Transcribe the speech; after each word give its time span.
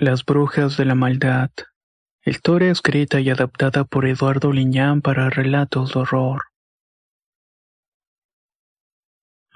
Las 0.00 0.24
brujas 0.24 0.76
de 0.76 0.84
la 0.84 0.94
maldad. 0.94 1.50
Historia 2.24 2.70
escrita 2.70 3.18
y 3.18 3.30
adaptada 3.30 3.82
por 3.82 4.06
Eduardo 4.06 4.52
Liñán 4.52 5.02
para 5.02 5.28
relatos 5.28 5.92
de 5.92 5.98
horror. 5.98 6.42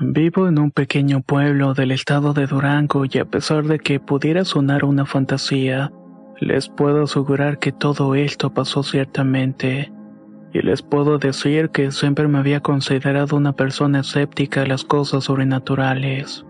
Vivo 0.01 0.49
en 0.49 0.59
un 0.59 0.73
pequeño 0.73 1.23
pueblo 1.23 1.75
del 1.75 1.93
estado 1.93 2.33
de 2.35 2.49
Durango 2.49 3.05
y 3.05 3.19
a 3.19 3.25
pesar 3.25 3.67
de 3.67 3.79
que 3.79 4.01
pudiera 4.01 4.45
sonar 4.45 4.85
una 4.85 5.07
fantasía, 5.07 5.93
les 6.41 6.69
puedo 6.69 7.05
asegurar 7.05 7.61
que 7.61 7.71
todo 7.71 8.17
esto 8.17 8.53
pasó 8.53 8.83
ciertamente. 8.83 9.93
Y 10.53 10.63
les 10.63 10.83
puedo 10.83 11.19
decir 11.19 11.71
que 11.71 11.93
siempre 11.93 12.27
me 12.27 12.39
había 12.39 12.59
considerado 12.59 13.37
una 13.37 13.53
persona 13.53 14.01
escéptica 14.01 14.63
a 14.63 14.67
las 14.67 14.83
cosas 14.83 15.23
sobrenaturales. 15.23 16.45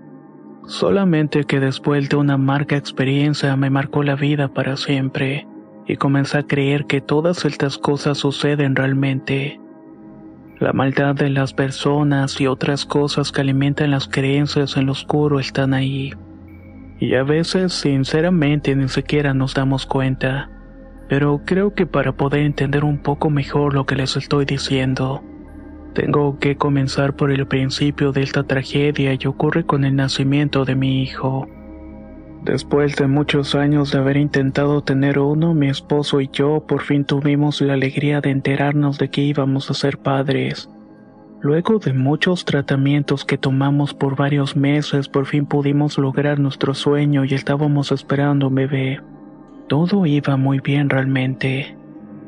Solamente 0.66 1.44
que 1.44 1.58
después 1.58 2.08
de 2.08 2.16
una 2.16 2.34
amarga 2.34 2.76
experiencia 2.76 3.56
me 3.56 3.70
marcó 3.70 4.02
la 4.02 4.14
vida 4.14 4.48
para 4.48 4.76
siempre, 4.76 5.46
y 5.86 5.96
comencé 5.96 6.38
a 6.38 6.46
creer 6.46 6.86
que 6.86 7.00
todas 7.00 7.44
estas 7.44 7.78
cosas 7.78 8.18
suceden 8.18 8.76
realmente. 8.76 9.60
La 10.60 10.72
maldad 10.72 11.16
de 11.16 11.28
las 11.28 11.52
personas 11.52 12.40
y 12.40 12.46
otras 12.46 12.86
cosas 12.86 13.32
que 13.32 13.40
alimentan 13.40 13.90
las 13.90 14.06
creencias 14.06 14.76
en 14.76 14.86
lo 14.86 14.92
oscuro 14.92 15.40
están 15.40 15.74
ahí. 15.74 16.12
Y 17.00 17.16
a 17.16 17.24
veces, 17.24 17.72
sinceramente, 17.72 18.76
ni 18.76 18.88
siquiera 18.88 19.34
nos 19.34 19.54
damos 19.54 19.86
cuenta. 19.86 20.48
Pero 21.08 21.42
creo 21.44 21.74
que 21.74 21.84
para 21.84 22.12
poder 22.12 22.42
entender 22.42 22.84
un 22.84 22.98
poco 22.98 23.28
mejor 23.28 23.74
lo 23.74 23.86
que 23.86 23.96
les 23.96 24.16
estoy 24.16 24.44
diciendo, 24.44 25.24
tengo 25.92 26.38
que 26.38 26.56
comenzar 26.56 27.14
por 27.14 27.30
el 27.30 27.46
principio 27.46 28.12
de 28.12 28.22
esta 28.22 28.44
tragedia 28.44 29.14
y 29.14 29.26
ocurre 29.26 29.64
con 29.64 29.84
el 29.84 29.96
nacimiento 29.96 30.64
de 30.64 30.74
mi 30.74 31.02
hijo. 31.02 31.48
Después 32.44 32.96
de 32.96 33.06
muchos 33.06 33.54
años 33.54 33.92
de 33.92 33.98
haber 33.98 34.16
intentado 34.16 34.82
tener 34.82 35.18
uno, 35.18 35.54
mi 35.54 35.68
esposo 35.68 36.20
y 36.20 36.28
yo 36.32 36.64
por 36.66 36.82
fin 36.82 37.04
tuvimos 37.04 37.60
la 37.60 37.74
alegría 37.74 38.20
de 38.20 38.30
enterarnos 38.30 38.98
de 38.98 39.10
que 39.10 39.20
íbamos 39.20 39.70
a 39.70 39.74
ser 39.74 39.98
padres. 39.98 40.68
Luego 41.40 41.78
de 41.78 41.92
muchos 41.92 42.44
tratamientos 42.44 43.24
que 43.24 43.38
tomamos 43.38 43.94
por 43.94 44.16
varios 44.16 44.56
meses, 44.56 45.08
por 45.08 45.26
fin 45.26 45.46
pudimos 45.46 45.98
lograr 45.98 46.40
nuestro 46.40 46.74
sueño 46.74 47.24
y 47.24 47.34
estábamos 47.34 47.92
esperando 47.92 48.48
un 48.48 48.54
bebé. 48.56 49.00
Todo 49.68 50.06
iba 50.06 50.36
muy 50.36 50.60
bien 50.60 50.90
realmente. 50.90 51.76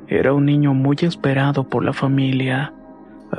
Era 0.07 0.33
un 0.33 0.47
niño 0.47 0.75
muy 0.75 0.97
esperado 1.03 1.65
por 1.65 1.85
la 1.85 1.93
familia, 1.93 2.73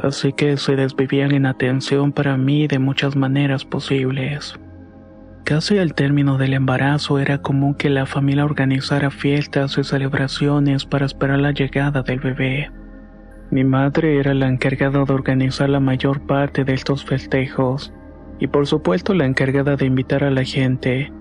así 0.03 0.33
que 0.33 0.57
se 0.57 0.75
desvivían 0.75 1.31
en 1.31 1.45
atención 1.45 2.11
para 2.11 2.37
mí 2.37 2.67
de 2.67 2.79
muchas 2.79 3.15
maneras 3.15 3.65
posibles. 3.65 4.59
Casi 5.45 5.77
al 5.77 5.93
término 5.93 6.39
del 6.39 6.55
embarazo 6.55 7.19
era 7.19 7.37
común 7.37 7.75
que 7.75 7.89
la 7.91 8.07
familia 8.07 8.45
organizara 8.45 9.11
fiestas 9.11 9.77
y 9.77 9.83
celebraciones 9.83 10.85
para 10.85 11.05
esperar 11.05 11.39
la 11.39 11.51
llegada 11.51 12.01
del 12.01 12.19
bebé. 12.19 12.71
Mi 13.51 13.63
madre 13.63 14.17
era 14.19 14.33
la 14.33 14.47
encargada 14.47 15.05
de 15.05 15.13
organizar 15.13 15.69
la 15.69 15.79
mayor 15.79 16.25
parte 16.25 16.63
de 16.63 16.73
estos 16.73 17.05
festejos 17.05 17.93
y 18.39 18.47
por 18.47 18.65
supuesto 18.65 19.13
la 19.13 19.25
encargada 19.25 19.75
de 19.75 19.85
invitar 19.85 20.23
a 20.23 20.31
la 20.31 20.43
gente. 20.43 21.13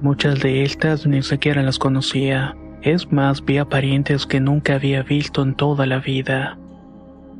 Muchas 0.00 0.40
de 0.40 0.62
estas 0.62 1.04
ni 1.06 1.22
siquiera 1.22 1.62
las 1.62 1.80
conocía. 1.80 2.54
Es 2.82 3.10
más, 3.10 3.44
vi 3.44 3.58
a 3.58 3.64
parientes 3.64 4.26
que 4.26 4.40
nunca 4.40 4.76
había 4.76 5.02
visto 5.02 5.42
en 5.42 5.54
toda 5.54 5.86
la 5.86 5.98
vida. 5.98 6.56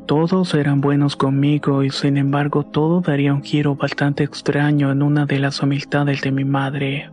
Todos 0.07 0.53
eran 0.55 0.81
buenos 0.81 1.15
conmigo 1.15 1.85
y 1.85 1.91
sin 1.91 2.17
embargo 2.17 2.65
todo 2.65 3.01
daría 3.01 3.33
un 3.33 3.43
giro 3.43 3.77
bastante 3.77 4.25
extraño 4.25 4.91
en 4.91 5.01
una 5.01 5.27
de 5.27 5.39
las 5.39 5.63
amistades 5.63 6.23
de 6.23 6.33
mi 6.33 6.45
madre. 6.45 7.09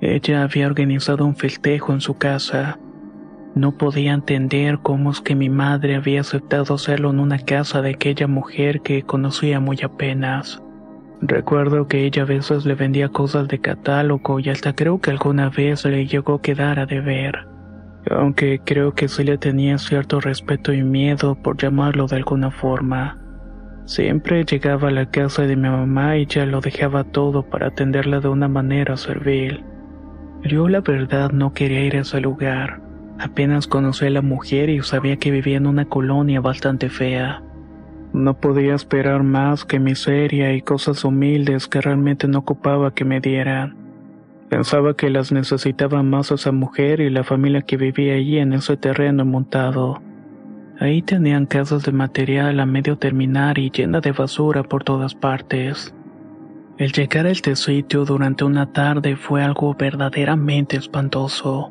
Ella 0.00 0.42
había 0.42 0.66
organizado 0.66 1.26
un 1.26 1.36
festejo 1.36 1.92
en 1.92 2.00
su 2.00 2.16
casa. 2.16 2.78
No 3.54 3.76
podía 3.76 4.14
entender 4.14 4.78
cómo 4.78 5.10
es 5.10 5.20
que 5.20 5.34
mi 5.34 5.50
madre 5.50 5.96
había 5.96 6.22
aceptado 6.22 6.74
hacerlo 6.74 7.10
en 7.10 7.20
una 7.20 7.38
casa 7.38 7.82
de 7.82 7.90
aquella 7.90 8.26
mujer 8.26 8.80
que 8.80 9.02
conocía 9.02 9.60
muy 9.60 9.78
apenas. 9.82 10.62
Recuerdo 11.20 11.88
que 11.88 12.06
ella 12.06 12.22
a 12.22 12.26
veces 12.26 12.64
le 12.64 12.74
vendía 12.74 13.10
cosas 13.10 13.48
de 13.48 13.58
catálogo 13.58 14.40
y 14.40 14.48
hasta 14.48 14.74
creo 14.74 14.98
que 14.98 15.10
alguna 15.10 15.50
vez 15.50 15.84
le 15.84 16.06
llegó 16.06 16.36
a 16.36 16.42
quedar 16.42 16.78
a 16.78 16.86
deber 16.86 17.49
aunque 18.08 18.60
creo 18.64 18.94
que 18.94 19.08
sí 19.08 19.24
le 19.24 19.38
tenía 19.38 19.78
cierto 19.78 20.20
respeto 20.20 20.72
y 20.72 20.82
miedo 20.82 21.34
por 21.34 21.56
llamarlo 21.56 22.06
de 22.06 22.16
alguna 22.16 22.50
forma. 22.50 23.18
Siempre 23.84 24.44
llegaba 24.44 24.88
a 24.88 24.92
la 24.92 25.06
casa 25.06 25.42
de 25.42 25.56
mi 25.56 25.68
mamá 25.68 26.16
y 26.16 26.26
ya 26.26 26.46
lo 26.46 26.60
dejaba 26.60 27.04
todo 27.04 27.42
para 27.42 27.68
atenderla 27.68 28.20
de 28.20 28.28
una 28.28 28.48
manera 28.48 28.96
servil. 28.96 29.64
Yo 30.42 30.68
la 30.68 30.80
verdad 30.80 31.32
no 31.32 31.52
quería 31.52 31.84
ir 31.84 31.96
a 31.96 32.00
ese 32.00 32.20
lugar. 32.20 32.80
Apenas 33.18 33.66
conocí 33.66 34.06
a 34.06 34.10
la 34.10 34.22
mujer 34.22 34.70
y 34.70 34.80
sabía 34.82 35.16
que 35.16 35.30
vivía 35.30 35.56
en 35.56 35.66
una 35.66 35.84
colonia 35.84 36.40
bastante 36.40 36.88
fea. 36.88 37.42
No 38.12 38.40
podía 38.40 38.74
esperar 38.74 39.22
más 39.22 39.64
que 39.64 39.78
miseria 39.78 40.52
y 40.52 40.62
cosas 40.62 41.04
humildes 41.04 41.68
que 41.68 41.80
realmente 41.80 42.26
no 42.28 42.38
ocupaba 42.38 42.94
que 42.94 43.04
me 43.04 43.20
dieran. 43.20 43.79
Pensaba 44.50 44.94
que 44.94 45.10
las 45.10 45.30
necesitaba 45.30 46.02
más 46.02 46.32
esa 46.32 46.50
mujer 46.50 47.00
y 47.00 47.08
la 47.08 47.22
familia 47.22 47.62
que 47.62 47.76
vivía 47.76 48.14
allí 48.14 48.38
en 48.38 48.52
ese 48.52 48.76
terreno 48.76 49.24
montado. 49.24 50.02
Ahí 50.80 51.02
tenían 51.02 51.46
casas 51.46 51.84
de 51.84 51.92
material 51.92 52.58
a 52.58 52.66
medio 52.66 52.98
terminar 52.98 53.58
y 53.58 53.70
llena 53.70 54.00
de 54.00 54.10
basura 54.10 54.64
por 54.64 54.82
todas 54.82 55.14
partes. 55.14 55.94
El 56.78 56.90
llegar 56.90 57.26
a 57.26 57.30
este 57.30 57.54
sitio 57.54 58.04
durante 58.04 58.42
una 58.42 58.72
tarde 58.72 59.14
fue 59.14 59.40
algo 59.44 59.72
verdaderamente 59.74 60.76
espantoso. 60.76 61.70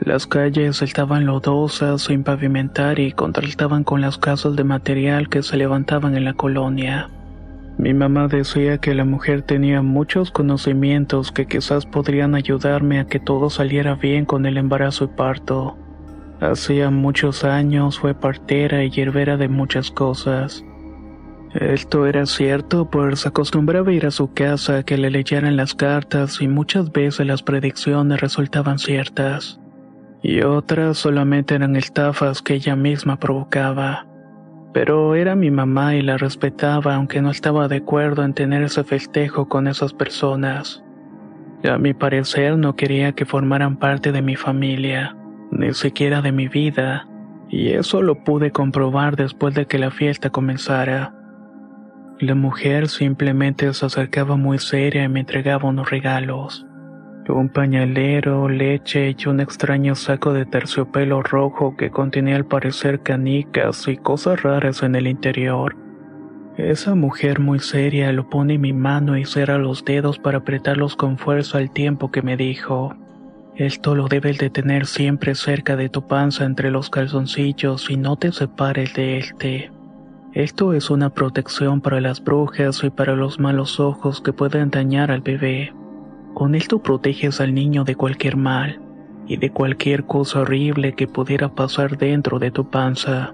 Las 0.00 0.26
calles 0.26 0.80
estaban 0.80 1.26
lodosas, 1.26 2.02
sin 2.02 2.24
pavimentar 2.24 3.00
y 3.00 3.12
contrastaban 3.12 3.84
con 3.84 4.00
las 4.00 4.16
casas 4.16 4.56
de 4.56 4.64
material 4.64 5.28
que 5.28 5.42
se 5.42 5.58
levantaban 5.58 6.16
en 6.16 6.24
la 6.24 6.32
colonia. 6.32 7.10
Mi 7.78 7.94
mamá 7.94 8.28
decía 8.28 8.78
que 8.78 8.94
la 8.94 9.04
mujer 9.04 9.42
tenía 9.42 9.82
muchos 9.82 10.30
conocimientos 10.30 11.32
que 11.32 11.46
quizás 11.46 11.86
podrían 11.86 12.34
ayudarme 12.34 13.00
a 13.00 13.06
que 13.06 13.18
todo 13.18 13.50
saliera 13.50 13.94
bien 13.94 14.24
con 14.24 14.46
el 14.46 14.58
embarazo 14.58 15.04
y 15.04 15.08
parto. 15.08 15.76
Hacía 16.40 16.90
muchos 16.90 17.44
años 17.44 17.98
fue 17.98 18.14
partera 18.14 18.84
y 18.84 18.90
hierbera 18.90 19.36
de 19.36 19.48
muchas 19.48 19.90
cosas. 19.90 20.64
Esto 21.54 22.06
era 22.06 22.26
cierto, 22.26 22.90
pues 22.90 23.26
acostumbraba 23.26 23.92
ir 23.92 24.06
a 24.06 24.10
su 24.10 24.32
casa 24.32 24.78
a 24.78 24.82
que 24.82 24.96
le 24.96 25.10
leyeran 25.10 25.56
las 25.56 25.74
cartas 25.74 26.40
y 26.40 26.48
muchas 26.48 26.92
veces 26.92 27.26
las 27.26 27.42
predicciones 27.42 28.20
resultaban 28.20 28.78
ciertas. 28.78 29.60
Y 30.22 30.42
otras 30.42 30.98
solamente 30.98 31.54
eran 31.54 31.76
estafas 31.76 32.42
que 32.42 32.54
ella 32.54 32.76
misma 32.76 33.18
provocaba 33.18 34.06
pero 34.72 35.14
era 35.14 35.34
mi 35.34 35.50
mamá 35.50 35.94
y 35.94 36.02
la 36.02 36.16
respetaba 36.16 36.94
aunque 36.94 37.20
no 37.20 37.30
estaba 37.30 37.68
de 37.68 37.76
acuerdo 37.76 38.24
en 38.24 38.34
tener 38.34 38.62
ese 38.62 38.84
festejo 38.84 39.48
con 39.48 39.66
esas 39.66 39.92
personas. 39.92 40.82
A 41.64 41.78
mi 41.78 41.94
parecer 41.94 42.56
no 42.56 42.74
quería 42.74 43.12
que 43.12 43.24
formaran 43.24 43.76
parte 43.76 44.12
de 44.12 44.22
mi 44.22 44.34
familia, 44.34 45.16
ni 45.50 45.74
siquiera 45.74 46.22
de 46.22 46.32
mi 46.32 46.48
vida, 46.48 47.06
y 47.48 47.68
eso 47.68 48.02
lo 48.02 48.24
pude 48.24 48.50
comprobar 48.50 49.16
después 49.16 49.54
de 49.54 49.66
que 49.66 49.78
la 49.78 49.90
fiesta 49.90 50.30
comenzara. 50.30 51.14
La 52.18 52.34
mujer 52.34 52.88
simplemente 52.88 53.72
se 53.74 53.86
acercaba 53.86 54.36
muy 54.36 54.58
seria 54.58 55.04
y 55.04 55.08
me 55.08 55.20
entregaba 55.20 55.68
unos 55.68 55.90
regalos 55.90 56.66
un 57.28 57.48
pañalero, 57.48 58.48
leche 58.48 59.14
y 59.16 59.28
un 59.28 59.40
extraño 59.40 59.94
saco 59.94 60.32
de 60.32 60.44
terciopelo 60.44 61.22
rojo 61.22 61.76
que 61.76 61.90
contenía 61.90 62.36
al 62.36 62.46
parecer 62.46 63.00
canicas 63.00 63.86
y 63.86 63.96
cosas 63.96 64.42
raras 64.42 64.82
en 64.82 64.96
el 64.96 65.06
interior. 65.06 65.76
Esa 66.56 66.94
mujer 66.94 67.40
muy 67.40 67.60
seria 67.60 68.12
lo 68.12 68.28
pone 68.28 68.54
en 68.54 68.60
mi 68.60 68.72
mano 68.72 69.16
y 69.16 69.24
cierra 69.24 69.56
los 69.56 69.84
dedos 69.84 70.18
para 70.18 70.38
apretarlos 70.38 70.96
con 70.96 71.16
fuerza 71.16 71.58
al 71.58 71.70
tiempo 71.70 72.10
que 72.10 72.22
me 72.22 72.36
dijo. 72.36 72.94
Esto 73.56 73.94
lo 73.94 74.08
debes 74.08 74.38
de 74.38 74.50
tener 74.50 74.86
siempre 74.86 75.34
cerca 75.34 75.76
de 75.76 75.88
tu 75.88 76.06
panza 76.06 76.44
entre 76.44 76.70
los 76.70 76.90
calzoncillos 76.90 77.90
y 77.90 77.96
no 77.96 78.16
te 78.16 78.32
separes 78.32 78.94
de 78.94 79.18
este. 79.18 79.70
Esto 80.32 80.72
es 80.72 80.90
una 80.90 81.10
protección 81.10 81.82
para 81.82 82.00
las 82.00 82.22
brujas 82.22 82.82
y 82.82 82.90
para 82.90 83.14
los 83.14 83.38
malos 83.38 83.78
ojos 83.80 84.20
que 84.22 84.32
pueden 84.32 84.70
dañar 84.70 85.10
al 85.10 85.20
bebé. 85.20 85.72
Con 86.34 86.54
esto 86.54 86.82
proteges 86.82 87.40
al 87.40 87.54
niño 87.54 87.84
de 87.84 87.94
cualquier 87.94 88.36
mal 88.36 88.80
y 89.26 89.36
de 89.36 89.50
cualquier 89.50 90.04
cosa 90.04 90.40
horrible 90.40 90.94
que 90.94 91.06
pudiera 91.06 91.54
pasar 91.54 91.96
dentro 91.96 92.38
de 92.38 92.50
tu 92.50 92.68
panza. 92.68 93.32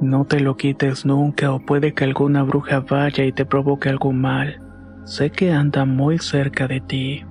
No 0.00 0.24
te 0.24 0.40
lo 0.40 0.56
quites 0.56 1.06
nunca 1.06 1.52
o 1.52 1.60
puede 1.60 1.94
que 1.94 2.04
alguna 2.04 2.42
bruja 2.42 2.80
vaya 2.80 3.24
y 3.24 3.32
te 3.32 3.46
provoque 3.46 3.88
algún 3.88 4.20
mal. 4.20 4.60
Sé 5.04 5.30
que 5.30 5.52
anda 5.52 5.84
muy 5.84 6.18
cerca 6.18 6.66
de 6.66 6.80
ti. 6.80 7.24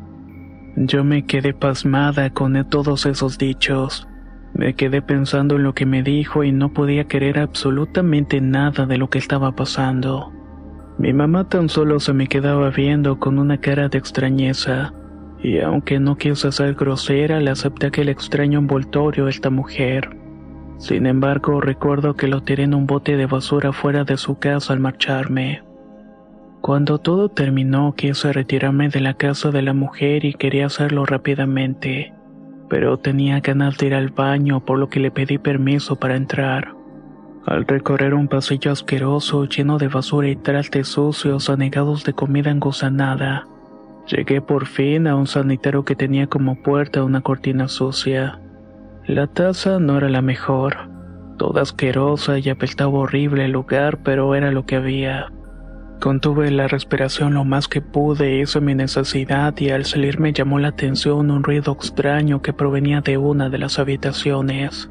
Yo 0.75 1.03
me 1.03 1.25
quedé 1.25 1.53
pasmada 1.53 2.31
con 2.31 2.67
todos 2.67 3.05
esos 3.05 3.37
dichos. 3.37 4.07
Me 4.53 4.73
quedé 4.73 5.01
pensando 5.01 5.55
en 5.57 5.63
lo 5.63 5.73
que 5.73 5.85
me 5.85 6.01
dijo 6.01 6.43
y 6.43 6.51
no 6.51 6.73
podía 6.73 7.05
querer 7.05 7.37
absolutamente 7.37 8.41
nada 8.41 8.87
de 8.87 8.97
lo 8.97 9.09
que 9.09 9.19
estaba 9.19 9.55
pasando. 9.55 10.32
Mi 10.97 11.11
mamá 11.11 11.49
tan 11.49 11.69
solo 11.69 11.99
se 11.99 12.13
me 12.13 12.27
quedaba 12.27 12.69
viendo 12.69 13.19
con 13.19 13.39
una 13.39 13.57
cara 13.57 13.89
de 13.89 13.97
extrañeza, 13.97 14.93
y 15.41 15.59
aunque 15.59 15.99
no 15.99 16.17
quise 16.17 16.51
ser 16.51 16.75
grosera, 16.75 17.39
le 17.39 17.51
acepté 17.51 17.87
aquel 17.87 18.09
extraño 18.09 18.59
envoltorio 18.59 19.27
esta 19.27 19.49
mujer. 19.49 20.15
Sin 20.77 21.05
embargo, 21.05 21.61
recuerdo 21.61 22.15
que 22.15 22.27
lo 22.27 22.41
tiré 22.41 22.63
en 22.63 22.73
un 22.73 22.85
bote 22.85 23.17
de 23.17 23.25
basura 23.25 23.73
fuera 23.73 24.03
de 24.03 24.17
su 24.17 24.37
casa 24.37 24.73
al 24.73 24.79
marcharme. 24.79 25.63
Cuando 26.61 26.97
todo 26.97 27.29
terminó, 27.29 27.93
quise 27.93 28.31
retirarme 28.31 28.89
de 28.89 29.01
la 29.01 29.15
casa 29.15 29.51
de 29.51 29.61
la 29.61 29.73
mujer 29.73 30.23
y 30.23 30.33
quería 30.33 30.67
hacerlo 30.67 31.05
rápidamente, 31.05 32.13
pero 32.69 32.97
tenía 32.97 33.41
ganas 33.41 33.77
de 33.77 33.87
ir 33.87 33.95
al 33.95 34.09
baño, 34.09 34.63
por 34.63 34.79
lo 34.79 34.87
que 34.89 34.99
le 34.99 35.11
pedí 35.11 35.37
permiso 35.37 35.97
para 35.97 36.15
entrar. 36.15 36.72
Al 37.45 37.65
recorrer 37.67 38.13
un 38.13 38.29
pasillo 38.29 38.71
asqueroso 38.71 39.43
lleno 39.45 39.77
de 39.77 39.89
basura 39.89 40.29
y 40.29 40.37
trastes 40.37 40.87
sucios 40.87 41.49
anegados 41.49 42.05
de 42.05 42.13
comida 42.13 42.51
engusanada, 42.51 43.47
llegué 44.07 44.41
por 44.41 44.65
fin 44.65 45.07
a 45.07 45.15
un 45.17 45.27
sanitario 45.27 45.83
que 45.83 45.95
tenía 45.95 46.27
como 46.27 46.61
puerta 46.63 47.03
una 47.03 47.19
cortina 47.19 47.67
sucia. 47.67 48.39
La 49.05 49.27
taza 49.27 49.79
no 49.79 49.97
era 49.97 50.07
la 50.07 50.21
mejor, 50.21 50.89
toda 51.37 51.63
asquerosa 51.63 52.39
y 52.39 52.49
apestaba 52.49 52.97
horrible 52.97 53.43
el 53.43 53.51
lugar, 53.51 53.99
pero 54.03 54.35
era 54.35 54.49
lo 54.51 54.65
que 54.65 54.77
había. 54.77 55.27
Contuve 55.99 56.49
la 56.49 56.69
respiración 56.69 57.33
lo 57.33 57.43
más 57.43 57.67
que 57.67 57.81
pude, 57.81 58.39
hice 58.39 58.61
mi 58.61 58.73
necesidad 58.73 59.53
y 59.57 59.69
al 59.69 59.83
salir 59.83 60.17
me 60.17 60.31
llamó 60.31 60.59
la 60.59 60.69
atención 60.69 61.29
un 61.29 61.43
ruido 61.43 61.73
extraño 61.73 62.41
que 62.41 62.53
provenía 62.53 63.01
de 63.01 63.17
una 63.17 63.49
de 63.49 63.57
las 63.57 63.79
habitaciones. 63.79 64.89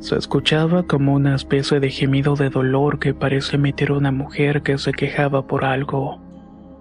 Se 0.00 0.16
escuchaba 0.16 0.84
como 0.84 1.12
una 1.12 1.34
especie 1.34 1.78
de 1.78 1.90
gemido 1.90 2.34
de 2.34 2.48
dolor 2.48 2.98
que 2.98 3.12
parece 3.12 3.56
emitir 3.56 3.92
una 3.92 4.10
mujer 4.10 4.62
que 4.62 4.78
se 4.78 4.92
quejaba 4.92 5.46
por 5.46 5.62
algo. 5.62 6.18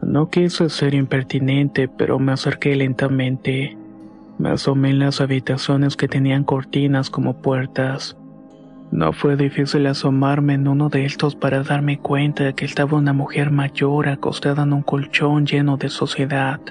No 0.02 0.30
quise 0.30 0.70
ser 0.70 0.94
impertinente, 0.94 1.90
pero 1.90 2.18
me 2.18 2.32
acerqué 2.32 2.78
lentamente. 2.78 3.78
Me 4.38 4.52
asomé 4.52 4.92
en 4.92 5.00
las 5.00 5.20
habitaciones 5.20 5.98
que 5.98 6.08
tenían 6.08 6.46
cortinas 6.46 7.10
como 7.10 7.42
puertas. 7.42 8.16
No 8.90 9.12
fue 9.12 9.36
difícil 9.36 9.86
asomarme 9.88 10.54
en 10.54 10.70
uno 10.70 10.88
de 10.88 11.04
estos 11.04 11.36
para 11.36 11.62
darme 11.62 12.00
cuenta 12.00 12.46
de 12.46 12.54
que 12.54 12.64
estaba 12.64 12.98
una 12.98 13.12
mujer 13.12 13.52
mayor 13.52 14.08
acostada 14.08 14.64
en 14.64 14.72
un 14.72 14.82
colchón 14.82 15.46
lleno 15.46 15.76
de 15.76 15.90
suciedad. 15.90 16.62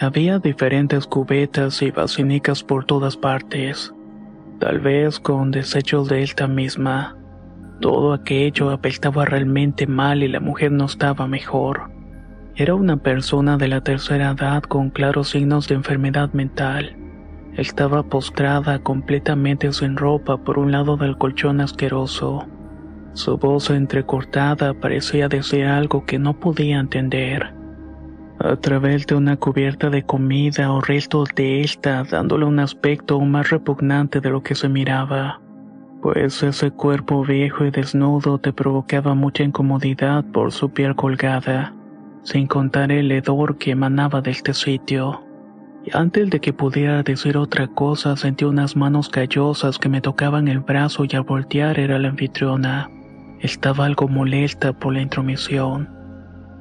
Había 0.00 0.38
diferentes 0.38 1.06
cubetas 1.08 1.82
y 1.82 1.90
basinicas 1.90 2.62
por 2.62 2.84
todas 2.84 3.16
partes, 3.16 3.92
tal 4.62 4.78
vez 4.78 5.18
con 5.18 5.50
desechos 5.50 6.08
de 6.08 6.22
esta 6.22 6.46
misma. 6.46 7.16
Todo 7.80 8.12
aquello 8.12 8.70
apestaba 8.70 9.24
realmente 9.24 9.88
mal 9.88 10.22
y 10.22 10.28
la 10.28 10.38
mujer 10.38 10.70
no 10.70 10.84
estaba 10.84 11.26
mejor. 11.26 11.90
Era 12.54 12.76
una 12.76 12.96
persona 12.96 13.56
de 13.56 13.66
la 13.66 13.80
tercera 13.80 14.30
edad 14.30 14.62
con 14.62 14.90
claros 14.90 15.30
signos 15.30 15.66
de 15.66 15.74
enfermedad 15.74 16.32
mental. 16.32 16.94
Estaba 17.56 18.04
postrada 18.04 18.78
completamente 18.78 19.72
sin 19.72 19.96
ropa 19.96 20.36
por 20.36 20.60
un 20.60 20.70
lado 20.70 20.96
del 20.96 21.18
colchón 21.18 21.60
asqueroso. 21.60 22.46
Su 23.14 23.38
voz 23.38 23.68
entrecortada 23.68 24.74
parecía 24.74 25.26
decir 25.26 25.64
algo 25.64 26.06
que 26.06 26.20
no 26.20 26.38
podía 26.38 26.78
entender. 26.78 27.52
A 28.44 28.56
través 28.56 29.06
de 29.06 29.14
una 29.14 29.36
cubierta 29.36 29.88
de 29.88 30.02
comida 30.02 30.72
o 30.72 30.80
restos 30.80 31.28
de 31.36 31.60
esta, 31.60 32.02
dándole 32.02 32.44
un 32.44 32.58
aspecto 32.58 33.14
aún 33.14 33.30
más 33.30 33.50
repugnante 33.50 34.20
de 34.20 34.30
lo 34.30 34.42
que 34.42 34.56
se 34.56 34.68
miraba, 34.68 35.40
pues 36.02 36.42
ese 36.42 36.72
cuerpo 36.72 37.24
viejo 37.24 37.64
y 37.64 37.70
desnudo 37.70 38.38
te 38.38 38.52
provocaba 38.52 39.14
mucha 39.14 39.44
incomodidad 39.44 40.24
por 40.24 40.50
su 40.50 40.70
piel 40.70 40.96
colgada 40.96 41.72
sin 42.22 42.46
contar 42.46 42.92
el 42.92 43.10
hedor 43.10 43.58
que 43.58 43.72
emanaba 43.72 44.20
de 44.20 44.30
este 44.30 44.54
sitio. 44.54 45.22
Y 45.84 45.96
antes 45.96 46.30
de 46.30 46.40
que 46.40 46.52
pudiera 46.52 47.02
decir 47.02 47.36
otra 47.36 47.66
cosa, 47.66 48.16
sentí 48.16 48.44
unas 48.44 48.76
manos 48.76 49.08
callosas 49.08 49.78
que 49.78 49.88
me 49.88 50.00
tocaban 50.00 50.48
el 50.48 50.60
brazo 50.60 51.04
y 51.04 51.16
al 51.16 51.22
voltear 51.22 51.78
era 51.78 51.98
la 51.98 52.08
anfitriona. 52.08 52.88
Estaba 53.40 53.86
algo 53.86 54.06
molesta 54.06 54.72
por 54.72 54.94
la 54.94 55.02
intromisión. 55.02 56.01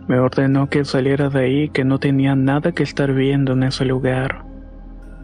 Me 0.07 0.19
ordenó 0.19 0.69
que 0.69 0.83
saliera 0.83 1.29
de 1.29 1.39
ahí, 1.39 1.69
que 1.69 1.83
no 1.83 1.99
tenía 1.99 2.35
nada 2.35 2.71
que 2.71 2.83
estar 2.83 3.13
viendo 3.13 3.53
en 3.53 3.63
ese 3.63 3.85
lugar. 3.85 4.43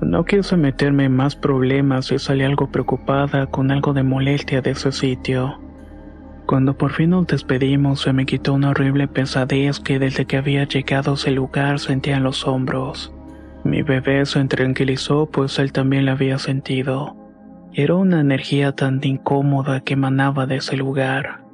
No 0.01 0.25
quise 0.25 0.57
meterme 0.57 1.05
en 1.05 1.15
más 1.15 1.35
problemas 1.35 2.11
y 2.11 2.19
salí 2.19 2.43
algo 2.43 2.71
preocupada 2.71 3.47
con 3.47 3.71
algo 3.71 3.93
de 3.93 4.03
molestia 4.03 4.61
de 4.61 4.71
ese 4.71 4.91
sitio. 4.91 5.59
Cuando 6.45 6.77
por 6.77 6.93
fin 6.93 7.09
nos 7.09 7.27
despedimos 7.27 8.01
se 8.01 8.13
me 8.13 8.25
quitó 8.25 8.53
una 8.53 8.69
horrible 8.69 9.07
pesadez 9.07 9.79
que 9.79 9.99
desde 9.99 10.25
que 10.25 10.37
había 10.37 10.63
llegado 10.65 11.11
a 11.11 11.13
ese 11.15 11.31
lugar 11.31 11.79
sentía 11.79 12.17
en 12.17 12.23
los 12.23 12.47
hombros. 12.47 13.13
Mi 13.63 13.81
bebé 13.81 14.25
se 14.25 14.43
tranquilizó 14.45 15.25
pues 15.25 15.57
él 15.59 15.73
también 15.73 16.05
la 16.05 16.13
había 16.13 16.37
sentido. 16.37 17.17
Era 17.73 17.95
una 17.95 18.21
energía 18.21 18.71
tan 18.71 19.01
incómoda 19.03 19.81
que 19.81 19.95
emanaba 19.95 20.45
de 20.45 20.57
ese 20.57 20.77
lugar. 20.77 21.46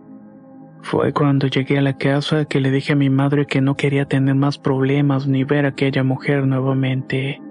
Fue 0.84 1.14
cuando 1.14 1.48
llegué 1.48 1.78
a 1.78 1.82
la 1.82 1.98
casa 1.98 2.44
que 2.46 2.60
le 2.60 2.70
dije 2.70 2.94
a 2.94 2.98
mi 2.98 3.10
madre 3.10 3.46
que 3.46 3.62
no 3.62 3.76
quería 3.76 4.06
tener 4.06 4.36
más 4.36 4.58
problemas 4.58 5.28
ni 5.28 5.46
ver 5.46 5.66
a 5.66 5.70
aquella 5.70 6.04
mujer 6.04 6.46
nuevamente. 6.46 7.42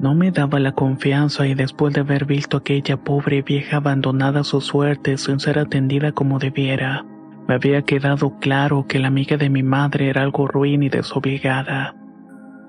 No 0.00 0.14
me 0.14 0.30
daba 0.30 0.58
la 0.58 0.72
confianza 0.72 1.46
y 1.46 1.54
después 1.54 1.92
de 1.92 2.00
haber 2.00 2.24
visto 2.24 2.56
a 2.56 2.60
aquella 2.60 2.96
pobre 2.96 3.42
vieja 3.42 3.76
abandonada 3.76 4.40
a 4.40 4.44
su 4.44 4.62
suerte 4.62 5.18
sin 5.18 5.38
ser 5.38 5.58
atendida 5.58 6.12
como 6.12 6.38
debiera, 6.38 7.04
me 7.46 7.54
había 7.54 7.82
quedado 7.82 8.38
claro 8.40 8.86
que 8.88 8.98
la 8.98 9.08
amiga 9.08 9.36
de 9.36 9.50
mi 9.50 9.62
madre 9.62 10.08
era 10.08 10.22
algo 10.22 10.46
ruin 10.46 10.82
y 10.82 10.88
desobligada. 10.88 11.94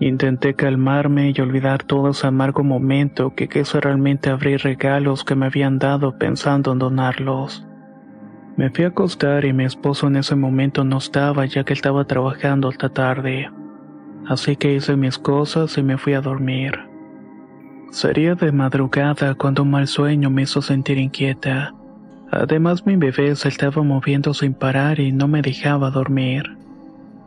Intenté 0.01 0.53
calmarme 0.53 1.33
y 1.35 1.41
olvidar 1.41 1.83
todo 1.83 2.09
ese 2.09 2.27
amargo 2.27 2.63
momento 2.63 3.35
que 3.35 3.47
quise 3.47 3.79
realmente 3.79 4.29
abrir 4.29 4.61
regalos 4.61 5.23
que 5.23 5.35
me 5.35 5.45
habían 5.45 5.79
dado 5.79 6.17
pensando 6.17 6.73
en 6.73 6.79
donarlos. 6.79 7.68
Me 8.59 8.69
fui 8.69 8.83
a 8.83 8.89
acostar 8.89 9.45
y 9.45 9.53
mi 9.53 9.63
esposo 9.63 10.07
en 10.07 10.17
ese 10.17 10.35
momento 10.35 10.83
no 10.83 10.97
estaba 10.97 11.45
ya 11.45 11.63
que 11.63 11.71
estaba 11.71 12.03
trabajando 12.03 12.67
hasta 12.67 12.89
tarde. 12.89 13.49
Así 14.27 14.57
que 14.57 14.75
hice 14.75 14.97
mis 14.97 15.17
cosas 15.17 15.77
y 15.77 15.81
me 15.81 15.97
fui 15.97 16.11
a 16.13 16.19
dormir. 16.19 16.77
Sería 17.89 18.35
de 18.35 18.51
madrugada 18.51 19.33
cuando 19.35 19.63
un 19.63 19.71
mal 19.71 19.87
sueño 19.87 20.29
me 20.29 20.41
hizo 20.41 20.61
sentir 20.61 20.97
inquieta. 20.97 21.73
Además 22.31 22.85
mi 22.85 22.97
bebé 22.97 23.33
se 23.37 23.47
estaba 23.47 23.81
moviendo 23.81 24.33
sin 24.33 24.53
parar 24.53 24.99
y 24.99 25.13
no 25.13 25.29
me 25.29 25.41
dejaba 25.41 25.89
dormir. 25.89 26.57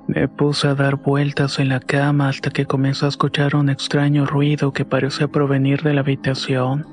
Me 0.08 0.28
puse 0.28 0.68
a 0.68 0.74
dar 0.74 0.96
vueltas 0.96 1.58
en 1.58 1.70
la 1.70 1.80
cama 1.80 2.28
hasta 2.28 2.50
que 2.50 2.66
comencé 2.66 3.06
a 3.06 3.08
escuchar 3.08 3.56
un 3.56 3.70
extraño 3.70 4.26
ruido 4.26 4.74
que 4.74 4.84
parecía 4.84 5.28
provenir 5.28 5.80
de 5.80 5.94
la 5.94 6.02
habitación. 6.02 6.84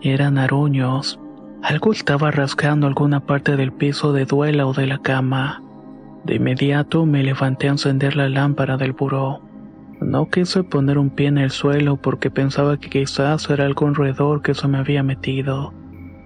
Eran 0.00 0.38
aruños. 0.38 1.20
Algo 1.62 1.92
estaba 1.92 2.32
rascando 2.32 2.88
alguna 2.88 3.20
parte 3.20 3.56
del 3.56 3.70
piso 3.70 4.12
de 4.12 4.24
duela 4.24 4.66
o 4.66 4.72
de 4.72 4.88
la 4.88 4.98
cama. 4.98 5.62
De 6.24 6.34
inmediato 6.34 7.06
me 7.06 7.22
levanté 7.22 7.68
a 7.68 7.72
encender 7.72 8.16
la 8.16 8.28
lámpara 8.28 8.76
del 8.76 8.92
buró. 8.92 9.40
No 10.00 10.28
quise 10.28 10.64
poner 10.64 10.98
un 10.98 11.10
pie 11.10 11.28
en 11.28 11.38
el 11.38 11.52
suelo 11.52 11.98
porque 11.98 12.32
pensaba 12.32 12.78
que 12.78 12.90
quizás 12.90 13.48
era 13.48 13.64
algún 13.64 13.94
roedor 13.94 14.42
que 14.42 14.54
se 14.54 14.66
me 14.66 14.78
había 14.78 15.04
metido. 15.04 15.72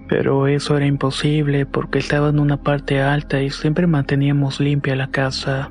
Pero 0.09 0.47
eso 0.47 0.75
era 0.75 0.87
imposible 0.87 1.67
porque 1.67 1.99
estaba 1.99 2.31
en 2.31 2.39
una 2.39 2.57
parte 2.57 3.03
alta 3.03 3.43
y 3.43 3.51
siempre 3.51 3.87
manteníamos 3.87 4.59
limpia 4.59 4.97
la 4.97 5.09
casa. 5.09 5.71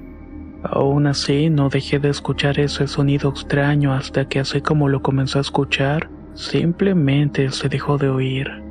Aún 0.62 1.08
así, 1.08 1.50
no 1.50 1.70
dejé 1.70 1.98
de 1.98 2.10
escuchar 2.10 2.60
ese 2.60 2.88
sonido 2.88 3.32
extraño 3.32 3.94
hasta 3.94 4.28
que 4.28 4.40
así 4.40 4.62
como 4.62 4.90
lo 4.90 5.02
comencé 5.02 5.40
a 5.40 5.42
escuchar, 5.42 6.08
simplemente 6.36 7.50
se 7.50 7.68
dejó 7.68 7.98
de 7.98 8.10
oír. 8.10 8.65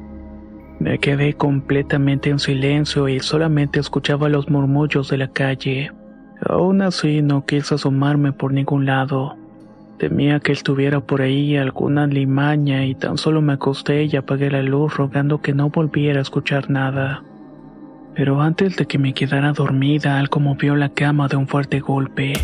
Me 0.84 0.98
quedé 0.98 1.32
completamente 1.32 2.28
en 2.28 2.38
silencio 2.38 3.08
y 3.08 3.18
solamente 3.18 3.80
escuchaba 3.80 4.28
los 4.28 4.50
murmullos 4.50 5.08
de 5.08 5.16
la 5.16 5.28
calle. 5.28 5.90
Aún 6.46 6.82
así 6.82 7.22
no 7.22 7.46
quise 7.46 7.76
asomarme 7.76 8.34
por 8.34 8.52
ningún 8.52 8.84
lado. 8.84 9.34
Temía 9.96 10.40
que 10.40 10.52
estuviera 10.52 11.00
por 11.00 11.22
ahí 11.22 11.56
alguna 11.56 12.06
limaña 12.06 12.84
y 12.84 12.94
tan 12.94 13.16
solo 13.16 13.40
me 13.40 13.54
acosté 13.54 14.04
y 14.04 14.14
apagué 14.14 14.50
la 14.50 14.60
luz 14.60 14.94
rogando 14.94 15.40
que 15.40 15.54
no 15.54 15.70
volviera 15.70 16.18
a 16.18 16.22
escuchar 16.22 16.68
nada. 16.68 17.22
Pero 18.14 18.42
antes 18.42 18.76
de 18.76 18.84
que 18.84 18.98
me 18.98 19.14
quedara 19.14 19.54
dormida, 19.54 20.18
algo 20.18 20.38
movió 20.38 20.76
la 20.76 20.90
cama 20.90 21.28
de 21.28 21.36
un 21.36 21.48
fuerte 21.48 21.80
golpe, 21.80 22.34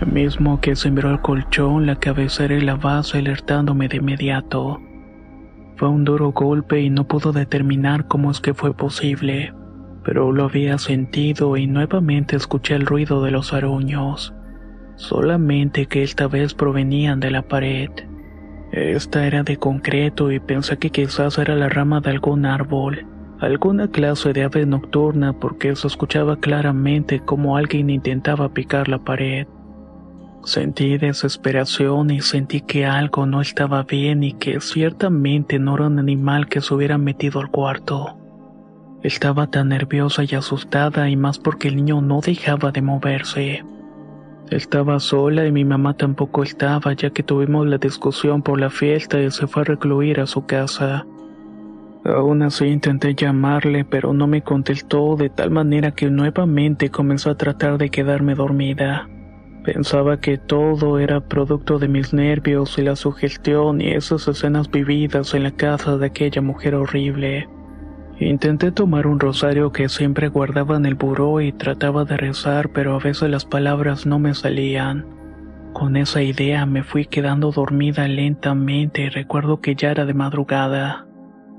el 0.00 0.06
mismo 0.10 0.62
que 0.62 0.76
sembró 0.76 1.10
el 1.10 1.20
colchón, 1.20 1.84
la 1.84 1.96
cabecera 1.96 2.54
y 2.54 2.62
la 2.62 2.76
base 2.76 3.18
alertándome 3.18 3.88
de 3.88 3.98
inmediato. 3.98 4.80
Fue 5.82 5.88
un 5.88 6.04
duro 6.04 6.30
golpe 6.30 6.80
y 6.80 6.90
no 6.90 7.08
pudo 7.08 7.32
determinar 7.32 8.06
cómo 8.06 8.30
es 8.30 8.40
que 8.40 8.54
fue 8.54 8.72
posible, 8.72 9.52
pero 10.04 10.30
lo 10.30 10.44
había 10.44 10.78
sentido 10.78 11.56
y 11.56 11.66
nuevamente 11.66 12.36
escuché 12.36 12.76
el 12.76 12.86
ruido 12.86 13.20
de 13.24 13.32
los 13.32 13.52
aruños, 13.52 14.32
solamente 14.94 15.86
que 15.86 16.04
esta 16.04 16.28
vez 16.28 16.54
provenían 16.54 17.18
de 17.18 17.32
la 17.32 17.42
pared. 17.42 17.90
Esta 18.70 19.26
era 19.26 19.42
de 19.42 19.56
concreto 19.56 20.30
y 20.30 20.38
pensé 20.38 20.78
que 20.78 20.90
quizás 20.90 21.36
era 21.38 21.56
la 21.56 21.68
rama 21.68 22.00
de 22.00 22.10
algún 22.10 22.46
árbol, 22.46 23.04
alguna 23.40 23.88
clase 23.88 24.32
de 24.32 24.44
ave 24.44 24.64
nocturna 24.64 25.32
porque 25.32 25.74
se 25.74 25.88
escuchaba 25.88 26.36
claramente 26.36 27.18
como 27.18 27.56
alguien 27.56 27.90
intentaba 27.90 28.50
picar 28.50 28.86
la 28.86 29.00
pared. 29.00 29.48
Sentí 30.44 30.98
desesperación 30.98 32.10
y 32.10 32.20
sentí 32.20 32.62
que 32.62 32.84
algo 32.84 33.26
no 33.26 33.40
estaba 33.40 33.84
bien 33.84 34.24
y 34.24 34.32
que 34.32 34.60
ciertamente 34.60 35.60
no 35.60 35.76
era 35.76 35.86
un 35.86 36.00
animal 36.00 36.48
que 36.48 36.60
se 36.60 36.74
hubiera 36.74 36.98
metido 36.98 37.40
al 37.40 37.50
cuarto. 37.50 38.18
Estaba 39.04 39.46
tan 39.46 39.68
nerviosa 39.68 40.24
y 40.24 40.34
asustada 40.34 41.08
y 41.08 41.16
más 41.16 41.38
porque 41.38 41.68
el 41.68 41.76
niño 41.76 42.00
no 42.00 42.20
dejaba 42.20 42.72
de 42.72 42.82
moverse. 42.82 43.64
Estaba 44.50 44.98
sola 44.98 45.46
y 45.46 45.52
mi 45.52 45.64
mamá 45.64 45.94
tampoco 45.94 46.42
estaba 46.42 46.92
ya 46.92 47.10
que 47.10 47.22
tuvimos 47.22 47.66
la 47.68 47.78
discusión 47.78 48.42
por 48.42 48.60
la 48.60 48.68
fiesta 48.68 49.20
y 49.20 49.30
se 49.30 49.46
fue 49.46 49.62
a 49.62 49.66
recluir 49.66 50.18
a 50.18 50.26
su 50.26 50.44
casa. 50.44 51.06
Aún 52.04 52.42
así 52.42 52.66
intenté 52.66 53.14
llamarle 53.14 53.84
pero 53.84 54.12
no 54.12 54.26
me 54.26 54.42
contestó 54.42 55.14
de 55.14 55.30
tal 55.30 55.52
manera 55.52 55.92
que 55.92 56.10
nuevamente 56.10 56.90
comenzó 56.90 57.30
a 57.30 57.36
tratar 57.36 57.78
de 57.78 57.90
quedarme 57.90 58.34
dormida. 58.34 59.08
Pensaba 59.64 60.20
que 60.20 60.38
todo 60.38 60.98
era 60.98 61.20
producto 61.20 61.78
de 61.78 61.86
mis 61.86 62.12
nervios 62.12 62.76
y 62.78 62.82
la 62.82 62.96
sugestión 62.96 63.80
y 63.80 63.92
esas 63.92 64.26
escenas 64.26 64.68
vividas 64.68 65.34
en 65.34 65.44
la 65.44 65.52
casa 65.52 65.96
de 65.98 66.06
aquella 66.06 66.42
mujer 66.42 66.74
horrible. 66.74 67.48
Intenté 68.18 68.72
tomar 68.72 69.06
un 69.06 69.20
rosario 69.20 69.70
que 69.70 69.88
siempre 69.88 70.28
guardaba 70.28 70.76
en 70.76 70.86
el 70.86 70.96
buró 70.96 71.40
y 71.40 71.52
trataba 71.52 72.04
de 72.04 72.16
rezar, 72.16 72.70
pero 72.70 72.96
a 72.96 72.98
veces 72.98 73.30
las 73.30 73.44
palabras 73.44 74.04
no 74.04 74.18
me 74.18 74.34
salían. 74.34 75.06
Con 75.72 75.96
esa 75.96 76.22
idea 76.22 76.66
me 76.66 76.82
fui 76.82 77.06
quedando 77.06 77.52
dormida 77.52 78.06
lentamente 78.08 79.02
y 79.02 79.08
recuerdo 79.10 79.60
que 79.60 79.76
ya 79.76 79.92
era 79.92 80.04
de 80.04 80.14
madrugada. 80.14 81.06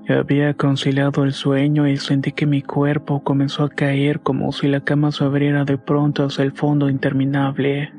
Había 0.10 0.54
conciliado 0.54 1.24
el 1.24 1.32
sueño 1.32 1.88
y 1.88 1.96
sentí 1.96 2.34
que 2.34 2.46
mi 2.46 2.62
cuerpo 2.62 3.24
comenzó 3.24 3.64
a 3.64 3.70
caer 3.70 4.20
como 4.20 4.52
si 4.52 4.68
la 4.68 4.82
cama 4.82 5.14
se 5.14 5.24
abriera 5.24 5.64
de 5.64 5.78
pronto 5.78 6.26
hacia 6.26 6.44
el 6.44 6.52
fondo 6.52 6.90
interminable. 6.90 7.94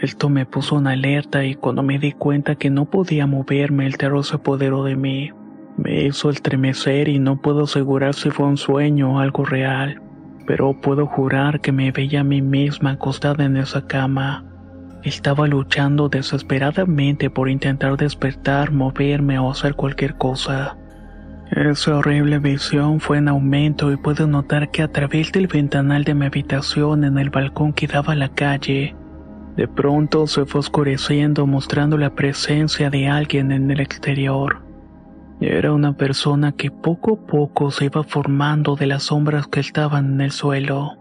Esto 0.00 0.28
me 0.28 0.46
puso 0.46 0.78
en 0.78 0.86
alerta 0.86 1.44
y 1.44 1.56
cuando 1.56 1.82
me 1.82 1.98
di 1.98 2.12
cuenta 2.12 2.54
que 2.54 2.70
no 2.70 2.84
podía 2.84 3.26
moverme 3.26 3.84
el 3.84 3.96
terror 3.96 4.24
se 4.24 4.36
apoderó 4.36 4.84
de 4.84 4.94
mí. 4.94 5.32
Me 5.76 6.04
hizo 6.04 6.30
estremecer 6.30 7.08
y 7.08 7.18
no 7.18 7.42
puedo 7.42 7.64
asegurar 7.64 8.14
si 8.14 8.30
fue 8.30 8.46
un 8.46 8.56
sueño 8.56 9.16
o 9.16 9.18
algo 9.18 9.44
real, 9.44 10.00
pero 10.46 10.80
puedo 10.80 11.06
jurar 11.06 11.60
que 11.60 11.72
me 11.72 11.90
veía 11.90 12.20
a 12.20 12.24
mí 12.24 12.42
misma 12.42 12.92
acostada 12.92 13.44
en 13.44 13.56
esa 13.56 13.88
cama. 13.88 14.44
Estaba 15.02 15.48
luchando 15.48 16.08
desesperadamente 16.08 17.28
por 17.28 17.48
intentar 17.48 17.96
despertar, 17.96 18.70
moverme 18.70 19.40
o 19.40 19.50
hacer 19.50 19.74
cualquier 19.74 20.14
cosa. 20.14 20.78
Esa 21.50 21.98
horrible 21.98 22.38
visión 22.38 23.00
fue 23.00 23.18
en 23.18 23.28
aumento 23.28 23.92
y 23.92 23.96
puedo 23.96 24.26
notar 24.26 24.70
que 24.70 24.82
a 24.82 24.88
través 24.88 25.30
del 25.30 25.46
ventanal 25.46 26.02
de 26.02 26.14
mi 26.14 26.26
habitación 26.26 27.04
en 27.04 27.18
el 27.18 27.30
balcón 27.30 27.72
que 27.72 27.86
daba 27.86 28.14
a 28.14 28.16
la 28.16 28.30
calle, 28.30 28.96
de 29.56 29.68
pronto 29.68 30.26
se 30.26 30.46
fue 30.46 30.60
oscureciendo 30.60 31.46
mostrando 31.46 31.96
la 31.96 32.14
presencia 32.14 32.90
de 32.90 33.08
alguien 33.08 33.52
en 33.52 33.70
el 33.70 33.80
exterior. 33.80 34.62
Era 35.40 35.72
una 35.72 35.96
persona 35.96 36.52
que 36.52 36.70
poco 36.70 37.14
a 37.14 37.26
poco 37.26 37.70
se 37.70 37.84
iba 37.84 38.02
formando 38.02 38.74
de 38.74 38.86
las 38.86 39.04
sombras 39.04 39.46
que 39.46 39.60
estaban 39.60 40.14
en 40.14 40.20
el 40.22 40.30
suelo. 40.30 40.92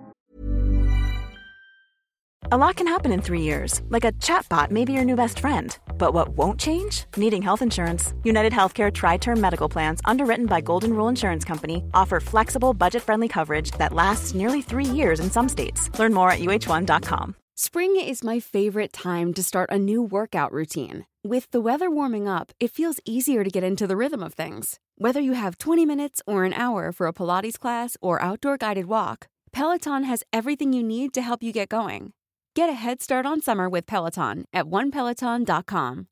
A 2.51 2.57
lot 2.57 2.75
can 2.75 2.87
happen 2.87 3.11
in 3.11 3.21
three 3.21 3.41
years, 3.41 3.81
like 3.89 4.05
a 4.05 4.11
chatbot 4.19 4.69
may 4.69 4.85
be 4.85 4.93
your 4.93 5.05
new 5.05 5.15
best 5.15 5.39
friend. 5.39 5.77
But 5.97 6.13
what 6.13 6.29
won't 6.37 6.59
change? 6.59 7.05
Needing 7.15 7.41
health 7.41 7.61
insurance. 7.61 8.13
United 8.23 8.53
Healthcare 8.53 8.93
Tri 8.93 9.17
Term 9.17 9.39
Medical 9.39 9.69
Plans, 9.69 10.01
underwritten 10.03 10.45
by 10.45 10.61
Golden 10.61 10.93
Rule 10.93 11.07
Insurance 11.07 11.45
Company, 11.45 11.83
offer 11.93 12.19
flexible, 12.19 12.73
budget 12.73 13.01
friendly 13.01 13.27
coverage 13.27 13.71
that 13.79 13.93
lasts 13.93 14.33
nearly 14.33 14.61
three 14.61 14.85
years 14.85 15.19
in 15.19 15.31
some 15.31 15.47
states. 15.47 15.89
Learn 15.97 16.13
more 16.13 16.29
at 16.29 16.39
uh1.com. 16.39 17.35
Spring 17.55 17.95
is 17.97 18.23
my 18.23 18.39
favorite 18.39 18.91
time 18.91 19.33
to 19.33 19.43
start 19.43 19.69
a 19.71 19.77
new 19.77 20.01
workout 20.01 20.51
routine. 20.51 21.05
With 21.23 21.51
the 21.51 21.61
weather 21.61 21.89
warming 21.89 22.27
up, 22.27 22.51
it 22.59 22.71
feels 22.71 22.99
easier 23.05 23.43
to 23.43 23.49
get 23.49 23.63
into 23.63 23.87
the 23.87 23.95
rhythm 23.95 24.23
of 24.23 24.33
things. 24.33 24.79
Whether 24.97 25.21
you 25.21 25.33
have 25.33 25.57
20 25.57 25.85
minutes 25.85 26.21
or 26.25 26.45
an 26.45 26.53
hour 26.53 26.91
for 26.91 27.07
a 27.07 27.13
Pilates 27.13 27.59
class 27.59 27.95
or 28.01 28.21
outdoor 28.21 28.57
guided 28.57 28.87
walk, 28.87 29.27
Peloton 29.51 30.03
has 30.03 30.23
everything 30.33 30.73
you 30.73 30.83
need 30.83 31.13
to 31.13 31.21
help 31.21 31.43
you 31.43 31.53
get 31.53 31.69
going. 31.69 32.13
Get 32.55 32.69
a 32.69 32.73
head 32.73 33.01
start 33.01 33.25
on 33.25 33.41
summer 33.41 33.67
with 33.67 33.87
Peloton 33.87 34.45
at 34.53 34.65
onepeloton.com. 34.65 36.05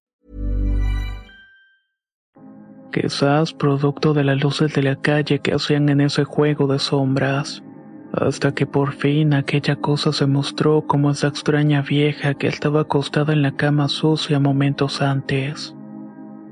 Quizás 2.91 3.53
producto 3.53 4.13
de 4.13 4.24
las 4.24 4.43
luces 4.43 4.74
de 4.74 4.81
la 4.81 4.95
calle 4.95 5.39
que 5.39 5.53
hacían 5.53 5.88
en 5.89 6.01
ese 6.01 6.24
juego 6.24 6.67
de 6.67 6.79
sombras. 6.79 7.63
Hasta 8.13 8.53
que 8.53 8.65
por 8.65 8.93
fin 8.93 9.33
aquella 9.33 9.75
cosa 9.75 10.12
se 10.12 10.25
mostró 10.25 10.86
como 10.88 11.12
esa 11.12 11.27
extraña 11.27 11.83
vieja 11.83 12.33
que 12.33 12.48
estaba 12.48 12.81
acostada 12.81 13.33
en 13.33 13.43
la 13.43 13.55
cama 13.55 13.88
sucia 13.88 14.39
momentos 14.39 15.01
antes. 15.01 15.75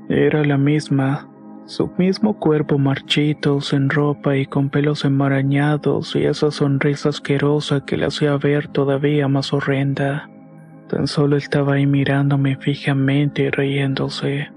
Era 0.08 0.44
la 0.44 0.56
misma, 0.56 1.29
su 1.70 1.88
mismo 1.98 2.36
cuerpo 2.36 2.78
marchito, 2.78 3.60
sin 3.60 3.90
ropa 3.90 4.36
y 4.36 4.44
con 4.44 4.70
pelos 4.70 5.04
enmarañados 5.04 6.16
y 6.16 6.24
esa 6.24 6.50
sonrisa 6.50 7.10
asquerosa 7.10 7.84
que 7.84 7.96
la 7.96 8.08
hacía 8.08 8.36
ver 8.38 8.66
todavía 8.66 9.28
más 9.28 9.52
horrenda. 9.52 10.28
Tan 10.88 11.06
solo 11.06 11.36
estaba 11.36 11.74
ahí 11.74 11.86
mirándome 11.86 12.56
fijamente 12.56 13.42
y 13.42 13.50
riéndose. 13.50 14.48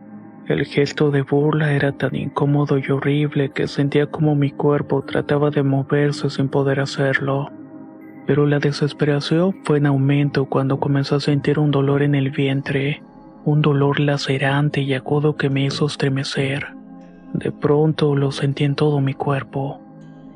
El 0.48 0.66
gesto 0.66 1.12
de 1.12 1.22
burla 1.22 1.74
era 1.74 1.92
tan 1.92 2.16
incómodo 2.16 2.80
y 2.80 2.90
horrible 2.90 3.52
que 3.52 3.68
sentía 3.68 4.08
como 4.08 4.34
mi 4.34 4.50
cuerpo 4.50 5.04
trataba 5.04 5.52
de 5.52 5.62
moverse 5.62 6.32
sin 6.32 6.50
poder 6.50 6.80
hacerlo. 6.80 7.52
Pero 8.26 8.48
la 8.48 8.58
desesperación 8.58 9.54
fue 9.66 9.78
en 9.78 9.86
aumento 9.86 10.46
cuando 10.46 10.80
comencé 10.80 11.14
a 11.14 11.20
sentir 11.20 11.60
un 11.60 11.70
dolor 11.70 12.02
en 12.02 12.16
el 12.16 12.32
vientre, 12.32 13.04
un 13.46 13.62
dolor 13.62 14.00
lacerante 14.00 14.82
y 14.82 14.96
agudo 14.96 15.36
que 15.36 15.52
me 15.52 15.66
hizo 15.66 15.86
estremecer. 15.86 16.83
De 17.34 17.52
pronto 17.52 18.16
lo 18.16 18.32
sentí 18.32 18.64
en 18.64 18.76
todo 18.76 19.02
mi 19.02 19.14
cuerpo. 19.14 19.82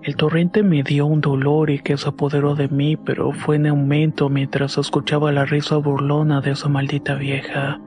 El 0.04 0.16
torrente 0.16 0.64
me 0.64 0.84
dio 0.84 1.06
un 1.06 1.22
dolor 1.22 1.70
y 1.70 1.80
que 1.80 1.98
se 1.98 2.10
apoderó 2.10 2.56
de 2.56 2.70
mí, 2.70 2.96
pero 2.96 3.32
fue 3.34 3.58
en 3.58 3.68
aumento 3.68 4.30
mientras 4.30 4.78
escuchaba 4.78 5.32
la 5.32 5.46
risa 5.46 5.78
burlona 5.78 6.42
de 6.42 6.52
esa 6.52 6.70
maldita 6.70 7.16
vieja. 7.16 7.80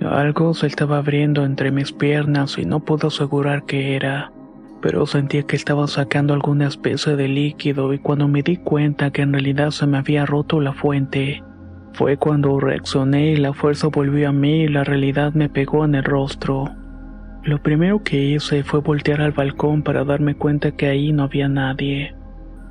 Algo 0.00 0.54
se 0.54 0.66
estaba 0.66 0.98
abriendo 0.98 1.44
entre 1.44 1.70
mis 1.70 1.92
piernas 1.92 2.56
y 2.56 2.64
no 2.64 2.80
puedo 2.80 3.08
asegurar 3.08 3.64
qué 3.64 3.94
era, 3.94 4.32
pero 4.80 5.04
sentía 5.04 5.42
que 5.42 5.56
estaba 5.56 5.86
sacando 5.86 6.32
alguna 6.32 6.66
especie 6.66 7.16
de 7.16 7.28
líquido 7.28 7.92
y 7.92 7.98
cuando 7.98 8.26
me 8.26 8.42
di 8.42 8.56
cuenta 8.56 9.10
que 9.10 9.22
en 9.22 9.32
realidad 9.32 9.70
se 9.70 9.86
me 9.86 9.98
había 9.98 10.24
roto 10.24 10.60
la 10.60 10.72
fuente, 10.72 11.42
fue 11.92 12.16
cuando 12.16 12.58
reaccioné 12.58 13.32
y 13.32 13.36
la 13.36 13.52
fuerza 13.52 13.88
volvió 13.88 14.30
a 14.30 14.32
mí 14.32 14.62
y 14.62 14.68
la 14.68 14.84
realidad 14.84 15.34
me 15.34 15.50
pegó 15.50 15.84
en 15.84 15.96
el 15.96 16.04
rostro. 16.04 16.70
Lo 17.42 17.62
primero 17.62 18.02
que 18.02 18.22
hice 18.22 18.62
fue 18.64 18.80
voltear 18.80 19.22
al 19.22 19.32
balcón 19.32 19.82
para 19.82 20.04
darme 20.04 20.34
cuenta 20.34 20.72
que 20.72 20.86
ahí 20.86 21.12
no 21.12 21.22
había 21.22 21.48
nadie. 21.48 22.14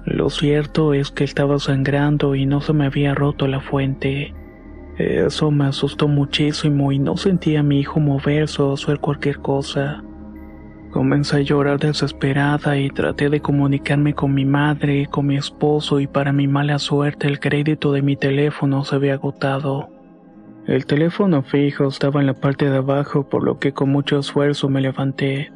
Lo 0.05 0.29
cierto 0.29 0.93
es 0.93 1.11
que 1.11 1.23
estaba 1.23 1.57
sangrando 1.59 2.35
y 2.35 2.45
no 2.45 2.61
se 2.61 2.73
me 2.73 2.85
había 2.85 3.15
roto 3.15 3.47
la 3.47 3.61
fuente. 3.61 4.33
Eso 4.97 5.49
me 5.49 5.65
asustó 5.65 6.07
muchísimo 6.07 6.91
y 6.91 6.99
no 6.99 7.17
sentía 7.17 7.61
a 7.61 7.63
mi 7.63 7.79
hijo 7.79 7.99
moverse 7.99 8.61
o 8.61 8.73
hacer 8.73 8.99
cualquier 8.99 9.39
cosa. 9.39 10.03
Comencé 10.91 11.37
a 11.37 11.41
llorar 11.41 11.79
desesperada 11.79 12.77
y 12.77 12.89
traté 12.89 13.29
de 13.29 13.41
comunicarme 13.41 14.13
con 14.13 14.33
mi 14.33 14.45
madre 14.45 15.05
con 15.05 15.27
mi 15.27 15.37
esposo 15.37 15.99
y 15.99 16.07
para 16.07 16.33
mi 16.33 16.47
mala 16.47 16.79
suerte 16.79 17.27
el 17.27 17.39
crédito 17.39 17.91
de 17.91 18.01
mi 18.01 18.15
teléfono 18.15 18.83
se 18.83 18.95
había 18.95 19.13
agotado. 19.13 19.89
El 20.67 20.85
teléfono 20.85 21.41
fijo 21.41 21.87
estaba 21.87 22.19
en 22.19 22.27
la 22.27 22.33
parte 22.33 22.69
de 22.69 22.77
abajo, 22.77 23.27
por 23.27 23.43
lo 23.43 23.59
que 23.59 23.73
con 23.73 23.89
mucho 23.89 24.19
esfuerzo 24.19 24.69
me 24.69 24.81
levanté, 24.81 25.51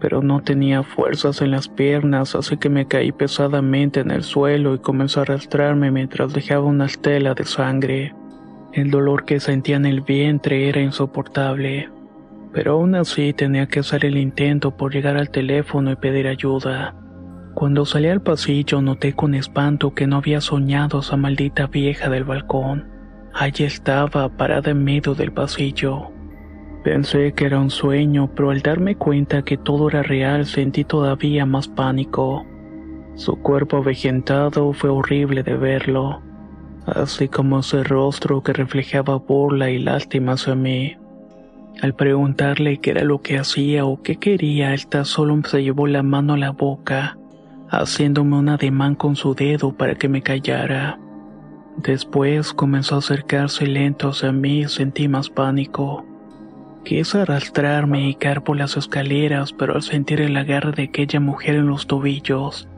pero 0.00 0.22
no 0.22 0.40
tenía 0.40 0.82
fuerzas 0.82 1.42
en 1.42 1.50
las 1.50 1.68
piernas, 1.68 2.34
así 2.34 2.56
que 2.56 2.68
me 2.68 2.86
caí 2.86 3.12
pesadamente 3.12 4.00
en 4.00 4.10
el 4.10 4.22
suelo 4.22 4.74
y 4.74 4.78
comenzó 4.78 5.20
a 5.20 5.22
arrastrarme 5.24 5.90
mientras 5.90 6.32
dejaba 6.32 6.64
una 6.64 6.86
estela 6.86 7.34
de 7.34 7.44
sangre. 7.44 8.14
El 8.72 8.90
dolor 8.90 9.24
que 9.24 9.38
sentía 9.40 9.76
en 9.76 9.86
el 9.86 10.00
vientre 10.00 10.68
era 10.68 10.80
insoportable, 10.80 11.90
pero 12.52 12.72
aún 12.72 12.94
así 12.94 13.32
tenía 13.32 13.66
que 13.66 13.80
hacer 13.80 14.04
el 14.04 14.16
intento 14.16 14.76
por 14.76 14.92
llegar 14.92 15.16
al 15.16 15.30
teléfono 15.30 15.90
y 15.90 15.96
pedir 15.96 16.26
ayuda. 16.26 16.94
Cuando 17.54 17.84
salí 17.84 18.08
al 18.08 18.20
pasillo 18.20 18.82
noté 18.82 19.12
con 19.12 19.34
espanto 19.34 19.94
que 19.94 20.06
no 20.06 20.16
había 20.16 20.40
soñado 20.40 21.00
esa 21.00 21.16
maldita 21.16 21.66
vieja 21.68 22.10
del 22.10 22.24
balcón. 22.24 22.93
Allí 23.36 23.64
estaba, 23.64 24.28
parada 24.28 24.70
en 24.70 24.84
medio 24.84 25.12
del 25.16 25.32
pasillo. 25.32 26.12
Pensé 26.84 27.32
que 27.32 27.46
era 27.46 27.58
un 27.58 27.70
sueño, 27.70 28.30
pero 28.32 28.50
al 28.50 28.62
darme 28.62 28.94
cuenta 28.94 29.42
que 29.42 29.56
todo 29.56 29.88
era 29.88 30.04
real 30.04 30.46
sentí 30.46 30.84
todavía 30.84 31.44
más 31.44 31.66
pánico. 31.66 32.46
Su 33.16 33.34
cuerpo 33.36 33.78
avejentado 33.78 34.72
fue 34.72 34.90
horrible 34.90 35.42
de 35.42 35.56
verlo, 35.56 36.22
así 36.86 37.26
como 37.28 37.58
ese 37.58 37.82
rostro 37.82 38.40
que 38.40 38.52
reflejaba 38.52 39.16
burla 39.16 39.68
y 39.68 39.80
lástima 39.80 40.34
hacia 40.34 40.54
mí. 40.54 40.96
Al 41.82 41.94
preguntarle 41.94 42.78
qué 42.78 42.90
era 42.90 43.02
lo 43.02 43.20
que 43.20 43.38
hacía 43.38 43.84
o 43.84 44.00
qué 44.00 44.16
quería, 44.16 44.76
tan 44.88 45.04
solo 45.04 45.36
se 45.44 45.64
llevó 45.64 45.88
la 45.88 46.04
mano 46.04 46.34
a 46.34 46.38
la 46.38 46.50
boca, 46.50 47.18
haciéndome 47.68 48.36
un 48.36 48.48
ademán 48.48 48.94
con 48.94 49.16
su 49.16 49.34
dedo 49.34 49.72
para 49.72 49.96
que 49.96 50.08
me 50.08 50.22
callara. 50.22 51.00
Después 51.76 52.52
comenzó 52.52 52.94
a 52.94 52.98
acercarse 52.98 53.66
lento 53.66 54.10
hacia 54.10 54.32
mí 54.32 54.60
y 54.60 54.68
sentí 54.68 55.08
más 55.08 55.28
pánico. 55.28 56.06
Quise 56.84 57.22
arrastrarme 57.22 58.08
y 58.08 58.14
caer 58.14 58.42
por 58.42 58.56
las 58.56 58.76
escaleras, 58.76 59.52
pero 59.52 59.74
al 59.74 59.82
sentir 59.82 60.20
el 60.20 60.36
agarre 60.36 60.72
de 60.72 60.84
aquella 60.84 61.18
mujer 61.18 61.56
en 61.56 61.66
los 61.66 61.86
tobillos, 61.86 62.68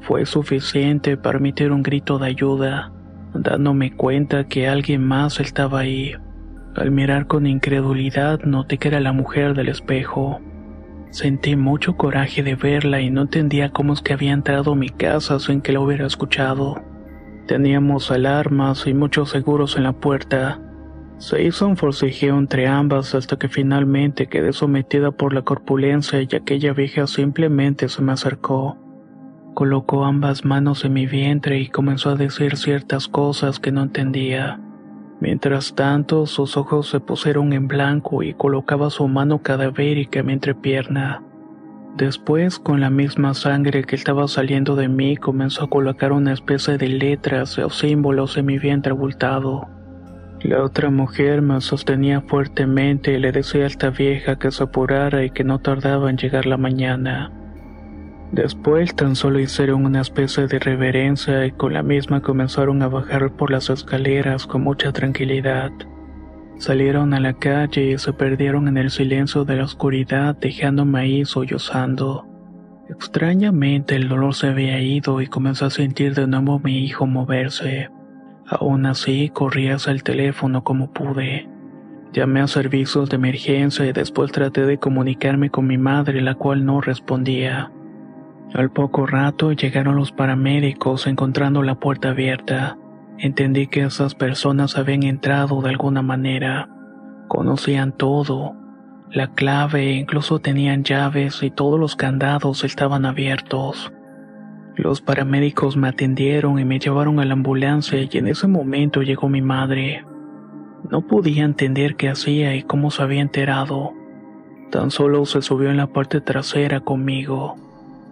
fue 0.00 0.26
suficiente 0.26 1.16
para 1.16 1.38
emitir 1.38 1.70
un 1.70 1.82
grito 1.82 2.18
de 2.18 2.26
ayuda, 2.26 2.90
dándome 3.34 3.94
cuenta 3.94 4.44
que 4.44 4.66
alguien 4.66 5.04
más 5.06 5.40
estaba 5.40 5.80
ahí. 5.80 6.14
Al 6.74 6.90
mirar 6.90 7.26
con 7.26 7.46
incredulidad 7.46 8.40
noté 8.42 8.78
que 8.78 8.88
era 8.88 9.00
la 9.00 9.12
mujer 9.12 9.54
del 9.54 9.68
espejo. 9.68 10.40
Sentí 11.10 11.54
mucho 11.56 11.96
coraje 11.96 12.42
de 12.42 12.54
verla 12.54 13.00
y 13.00 13.10
no 13.10 13.22
entendía 13.22 13.70
cómo 13.70 13.92
es 13.92 14.00
que 14.00 14.12
había 14.12 14.32
entrado 14.32 14.72
a 14.72 14.76
mi 14.76 14.88
casa 14.88 15.38
sin 15.38 15.60
que 15.60 15.72
la 15.72 15.80
hubiera 15.80 16.06
escuchado. 16.06 16.82
Teníamos 17.50 18.12
alarmas 18.12 18.86
y 18.86 18.94
muchos 18.94 19.30
seguros 19.30 19.76
en 19.76 19.82
la 19.82 19.92
puerta. 19.92 20.60
Se 21.18 21.42
hizo 21.42 21.66
un 21.66 21.76
forcejeo 21.76 22.38
entre 22.38 22.68
ambas 22.68 23.16
hasta 23.16 23.40
que 23.40 23.48
finalmente 23.48 24.28
quedé 24.28 24.52
sometida 24.52 25.10
por 25.10 25.32
la 25.32 25.42
corpulencia 25.42 26.22
y 26.22 26.28
aquella 26.32 26.72
vieja 26.72 27.08
simplemente 27.08 27.88
se 27.88 28.02
me 28.02 28.12
acercó. 28.12 28.78
Colocó 29.54 30.04
ambas 30.04 30.44
manos 30.44 30.84
en 30.84 30.92
mi 30.92 31.06
vientre 31.06 31.58
y 31.58 31.66
comenzó 31.66 32.10
a 32.10 32.14
decir 32.14 32.56
ciertas 32.56 33.08
cosas 33.08 33.58
que 33.58 33.72
no 33.72 33.82
entendía. 33.82 34.60
Mientras 35.18 35.74
tanto, 35.74 36.26
sus 36.26 36.56
ojos 36.56 36.88
se 36.88 37.00
pusieron 37.00 37.52
en 37.52 37.66
blanco 37.66 38.22
y 38.22 38.32
colocaba 38.32 38.90
su 38.90 39.08
mano 39.08 39.42
cadavérica 39.42 40.20
en 40.20 40.26
mi 40.26 40.34
entrepierna. 40.34 41.24
Después, 41.96 42.58
con 42.58 42.80
la 42.80 42.88
misma 42.88 43.34
sangre 43.34 43.84
que 43.84 43.96
estaba 43.96 44.26
saliendo 44.28 44.76
de 44.76 44.88
mí, 44.88 45.16
comenzó 45.16 45.64
a 45.64 45.70
colocar 45.70 46.12
una 46.12 46.32
especie 46.32 46.78
de 46.78 46.88
letras 46.88 47.58
o 47.58 47.68
símbolos 47.68 48.36
en 48.36 48.46
mi 48.46 48.58
vientre 48.58 48.92
abultado. 48.92 49.68
La 50.42 50.62
otra 50.62 50.88
mujer 50.90 51.42
me 51.42 51.60
sostenía 51.60 52.22
fuertemente 52.22 53.12
y 53.12 53.18
le 53.18 53.32
decía 53.32 53.64
a 53.64 53.66
esta 53.66 53.90
vieja 53.90 54.38
que 54.38 54.50
se 54.50 54.62
apurara 54.62 55.24
y 55.24 55.30
que 55.30 55.44
no 55.44 55.58
tardaba 55.58 56.08
en 56.08 56.16
llegar 56.16 56.46
la 56.46 56.56
mañana. 56.56 57.30
Después 58.32 58.94
tan 58.94 59.16
solo 59.16 59.40
hicieron 59.40 59.84
una 59.84 60.00
especie 60.00 60.46
de 60.46 60.60
reverencia 60.60 61.44
y 61.44 61.50
con 61.50 61.74
la 61.74 61.82
misma 61.82 62.22
comenzaron 62.22 62.80
a 62.82 62.88
bajar 62.88 63.32
por 63.32 63.50
las 63.50 63.68
escaleras 63.68 64.46
con 64.46 64.62
mucha 64.62 64.92
tranquilidad. 64.92 65.72
Salieron 66.60 67.14
a 67.14 67.20
la 67.20 67.32
calle 67.32 67.92
y 67.92 67.98
se 67.98 68.12
perdieron 68.12 68.68
en 68.68 68.76
el 68.76 68.90
silencio 68.90 69.46
de 69.46 69.56
la 69.56 69.64
oscuridad 69.64 70.36
dejándome 70.36 71.00
ahí 71.00 71.24
sollozando. 71.24 72.26
Extrañamente 72.90 73.96
el 73.96 74.10
dolor 74.10 74.34
se 74.34 74.48
había 74.48 74.78
ido 74.78 75.22
y 75.22 75.26
comenzó 75.26 75.64
a 75.64 75.70
sentir 75.70 76.14
de 76.14 76.26
nuevo 76.26 76.58
mi 76.58 76.84
hijo 76.84 77.06
moverse. 77.06 77.88
Aún 78.46 78.84
así 78.84 79.30
corrí 79.30 79.70
hacia 79.70 79.90
el 79.90 80.02
teléfono 80.02 80.62
como 80.62 80.92
pude. 80.92 81.48
Llamé 82.12 82.42
a 82.42 82.46
servicios 82.46 83.08
de 83.08 83.16
emergencia 83.16 83.86
y 83.86 83.94
después 83.94 84.30
traté 84.30 84.66
de 84.66 84.76
comunicarme 84.76 85.48
con 85.48 85.66
mi 85.66 85.78
madre 85.78 86.20
la 86.20 86.34
cual 86.34 86.66
no 86.66 86.82
respondía. 86.82 87.72
Al 88.52 88.70
poco 88.70 89.06
rato 89.06 89.52
llegaron 89.52 89.96
los 89.96 90.12
paramédicos 90.12 91.06
encontrando 91.06 91.62
la 91.62 91.76
puerta 91.76 92.10
abierta. 92.10 92.76
Entendí 93.22 93.66
que 93.66 93.82
esas 93.82 94.14
personas 94.14 94.78
habían 94.78 95.02
entrado 95.02 95.60
de 95.60 95.68
alguna 95.68 96.00
manera. 96.00 96.70
Conocían 97.28 97.92
todo. 97.92 98.56
La 99.10 99.34
clave, 99.34 99.92
incluso 99.92 100.38
tenían 100.38 100.84
llaves 100.84 101.42
y 101.42 101.50
todos 101.50 101.78
los 101.78 101.96
candados 101.96 102.64
estaban 102.64 103.04
abiertos. 103.04 103.92
Los 104.74 105.02
paramédicos 105.02 105.76
me 105.76 105.88
atendieron 105.88 106.58
y 106.58 106.64
me 106.64 106.78
llevaron 106.78 107.20
a 107.20 107.26
la 107.26 107.34
ambulancia 107.34 108.00
y 108.00 108.08
en 108.16 108.26
ese 108.26 108.46
momento 108.46 109.02
llegó 109.02 109.28
mi 109.28 109.42
madre. 109.42 110.02
No 110.90 111.06
podía 111.06 111.44
entender 111.44 111.96
qué 111.96 112.08
hacía 112.08 112.56
y 112.56 112.62
cómo 112.62 112.90
se 112.90 113.02
había 113.02 113.20
enterado. 113.20 113.92
Tan 114.70 114.90
solo 114.90 115.26
se 115.26 115.42
subió 115.42 115.68
en 115.68 115.76
la 115.76 115.88
parte 115.88 116.22
trasera 116.22 116.80
conmigo. 116.80 117.56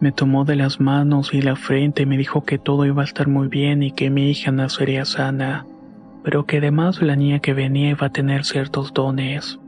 Me 0.00 0.12
tomó 0.12 0.44
de 0.44 0.54
las 0.54 0.78
manos 0.78 1.34
y 1.34 1.42
la 1.42 1.56
frente 1.56 2.04
y 2.04 2.06
me 2.06 2.16
dijo 2.16 2.44
que 2.44 2.56
todo 2.56 2.86
iba 2.86 3.02
a 3.02 3.04
estar 3.04 3.26
muy 3.26 3.48
bien 3.48 3.82
y 3.82 3.90
que 3.90 4.10
mi 4.10 4.30
hija 4.30 4.52
nacería 4.52 5.04
sana, 5.04 5.66
pero 6.22 6.46
que 6.46 6.58
además 6.58 7.02
la 7.02 7.16
niña 7.16 7.40
que 7.40 7.52
venía 7.52 7.90
iba 7.90 8.06
a 8.06 8.12
tener 8.12 8.44
ciertos 8.44 8.94
dones. 8.94 9.58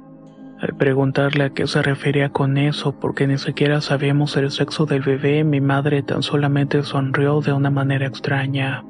Al 0.60 0.76
preguntarle 0.76 1.44
a 1.44 1.50
qué 1.50 1.66
se 1.66 1.82
refería 1.82 2.28
con 2.28 2.58
eso, 2.58 3.00
porque 3.00 3.26
ni 3.26 3.38
siquiera 3.38 3.80
sabíamos 3.80 4.36
el 4.36 4.52
sexo 4.52 4.86
del 4.86 5.02
bebé, 5.02 5.42
mi 5.42 5.60
madre 5.60 6.02
tan 6.04 6.22
solamente 6.22 6.84
sonrió 6.84 7.40
de 7.40 7.52
una 7.52 7.70
manera 7.70 8.06
extraña, 8.06 8.84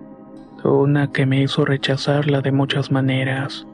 una 0.63 1.11
que 1.11 1.25
me 1.25 1.41
hizo 1.41 1.65
rechazarla 1.65 2.43
de 2.43 2.53
muchas 2.53 2.91
maneras. 2.91 3.67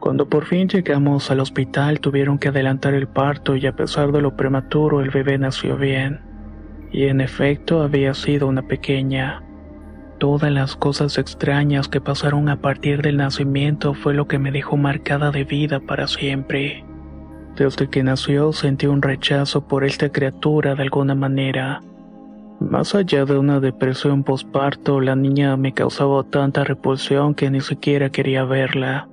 Cuando 0.00 0.30
por 0.30 0.46
fin 0.46 0.66
llegamos 0.66 1.30
al 1.30 1.40
hospital 1.40 2.00
tuvieron 2.00 2.38
que 2.38 2.48
adelantar 2.48 2.94
el 2.94 3.06
parto 3.06 3.54
y 3.54 3.66
a 3.66 3.76
pesar 3.76 4.12
de 4.12 4.22
lo 4.22 4.34
prematuro 4.34 5.02
el 5.02 5.10
bebé 5.10 5.36
nació 5.36 5.76
bien 5.76 6.31
y 6.92 7.04
en 7.04 7.20
efecto 7.20 7.82
había 7.82 8.14
sido 8.14 8.46
una 8.46 8.62
pequeña. 8.62 9.42
Todas 10.18 10.52
las 10.52 10.76
cosas 10.76 11.18
extrañas 11.18 11.88
que 11.88 12.00
pasaron 12.00 12.48
a 12.48 12.60
partir 12.60 13.02
del 13.02 13.16
nacimiento 13.16 13.94
fue 13.94 14.14
lo 14.14 14.28
que 14.28 14.38
me 14.38 14.52
dejó 14.52 14.76
marcada 14.76 15.30
de 15.30 15.44
vida 15.44 15.80
para 15.80 16.06
siempre. 16.06 16.84
Desde 17.56 17.88
que 17.88 18.02
nació 18.02 18.52
sentí 18.52 18.86
un 18.86 19.02
rechazo 19.02 19.66
por 19.66 19.84
esta 19.84 20.10
criatura 20.10 20.74
de 20.74 20.82
alguna 20.82 21.14
manera. 21.14 21.80
Más 22.60 22.94
allá 22.94 23.24
de 23.24 23.36
una 23.36 23.58
depresión 23.58 24.22
postparto, 24.22 25.00
la 25.00 25.16
niña 25.16 25.56
me 25.56 25.74
causaba 25.74 26.22
tanta 26.22 26.62
repulsión 26.62 27.34
que 27.34 27.50
ni 27.50 27.60
siquiera 27.60 28.10
quería 28.10 28.44
verla. 28.44 29.08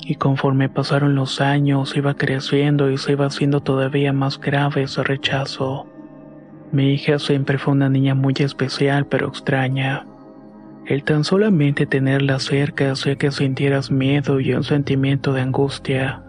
Y 0.00 0.14
conforme 0.14 0.70
pasaron 0.70 1.14
los 1.14 1.42
años 1.42 1.94
iba 1.96 2.14
creciendo 2.14 2.90
y 2.90 2.96
se 2.96 3.12
iba 3.12 3.26
haciendo 3.26 3.60
todavía 3.60 4.14
más 4.14 4.40
grave 4.40 4.84
ese 4.84 5.02
rechazo. 5.02 5.86
Mi 6.72 6.92
hija 6.92 7.18
siempre 7.18 7.58
fue 7.58 7.72
una 7.72 7.88
niña 7.88 8.14
muy 8.14 8.34
especial 8.38 9.06
pero 9.06 9.28
extraña. 9.28 10.06
El 10.86 11.02
tan 11.02 11.24
solamente 11.24 11.84
tenerla 11.84 12.38
cerca 12.38 12.92
hacía 12.92 13.16
que 13.16 13.32
sintieras 13.32 13.90
miedo 13.90 14.38
y 14.38 14.52
un 14.54 14.62
sentimiento 14.62 15.32
de 15.32 15.40
angustia, 15.40 16.22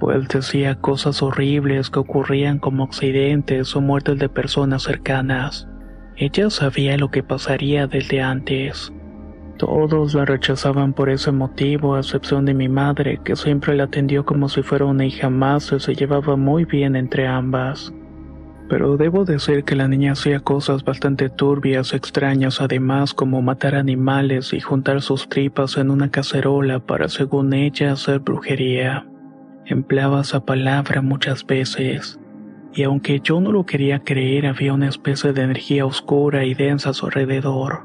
pues 0.00 0.28
decía 0.28 0.76
cosas 0.76 1.22
horribles 1.22 1.90
que 1.90 1.98
ocurrían 1.98 2.58
como 2.58 2.84
accidentes 2.84 3.76
o 3.76 3.82
muertes 3.82 4.18
de 4.18 4.30
personas 4.30 4.82
cercanas. 4.82 5.68
Ella 6.16 6.48
sabía 6.48 6.96
lo 6.96 7.10
que 7.10 7.22
pasaría 7.22 7.86
desde 7.86 8.22
antes. 8.22 8.92
Todos 9.58 10.14
la 10.14 10.24
rechazaban 10.24 10.94
por 10.94 11.10
ese 11.10 11.32
motivo, 11.32 11.94
a 11.94 12.00
excepción 12.00 12.46
de 12.46 12.54
mi 12.54 12.68
madre, 12.68 13.20
que 13.24 13.36
siempre 13.36 13.74
la 13.74 13.84
atendió 13.84 14.24
como 14.24 14.48
si 14.48 14.62
fuera 14.62 14.86
una 14.86 15.04
hija 15.04 15.28
más 15.28 15.70
y 15.72 15.80
se 15.80 15.94
llevaba 15.94 16.36
muy 16.36 16.64
bien 16.64 16.96
entre 16.96 17.26
ambas 17.26 17.92
pero 18.68 18.96
debo 18.96 19.24
decir 19.24 19.64
que 19.64 19.76
la 19.76 19.86
niña 19.86 20.12
hacía 20.12 20.40
cosas 20.40 20.82
bastante 20.84 21.28
turbias, 21.28 21.92
extrañas, 21.92 22.60
además 22.60 23.14
como 23.14 23.40
matar 23.42 23.74
animales 23.74 24.52
y 24.52 24.60
juntar 24.60 25.02
sus 25.02 25.28
tripas 25.28 25.76
en 25.76 25.90
una 25.90 26.10
cacerola 26.10 26.80
para, 26.80 27.08
según 27.08 27.52
ella, 27.52 27.92
hacer 27.92 28.18
brujería. 28.20 29.06
Empleaba 29.64 30.20
esa 30.20 30.44
palabra 30.44 31.00
muchas 31.00 31.46
veces, 31.46 32.18
y 32.74 32.82
aunque 32.82 33.20
yo 33.20 33.40
no 33.40 33.52
lo 33.52 33.64
quería 33.66 34.00
creer, 34.00 34.46
había 34.46 34.72
una 34.72 34.88
especie 34.88 35.32
de 35.32 35.42
energía 35.42 35.86
oscura 35.86 36.44
y 36.44 36.54
densa 36.54 36.90
a 36.90 36.94
su 36.94 37.06
alrededor. 37.06 37.84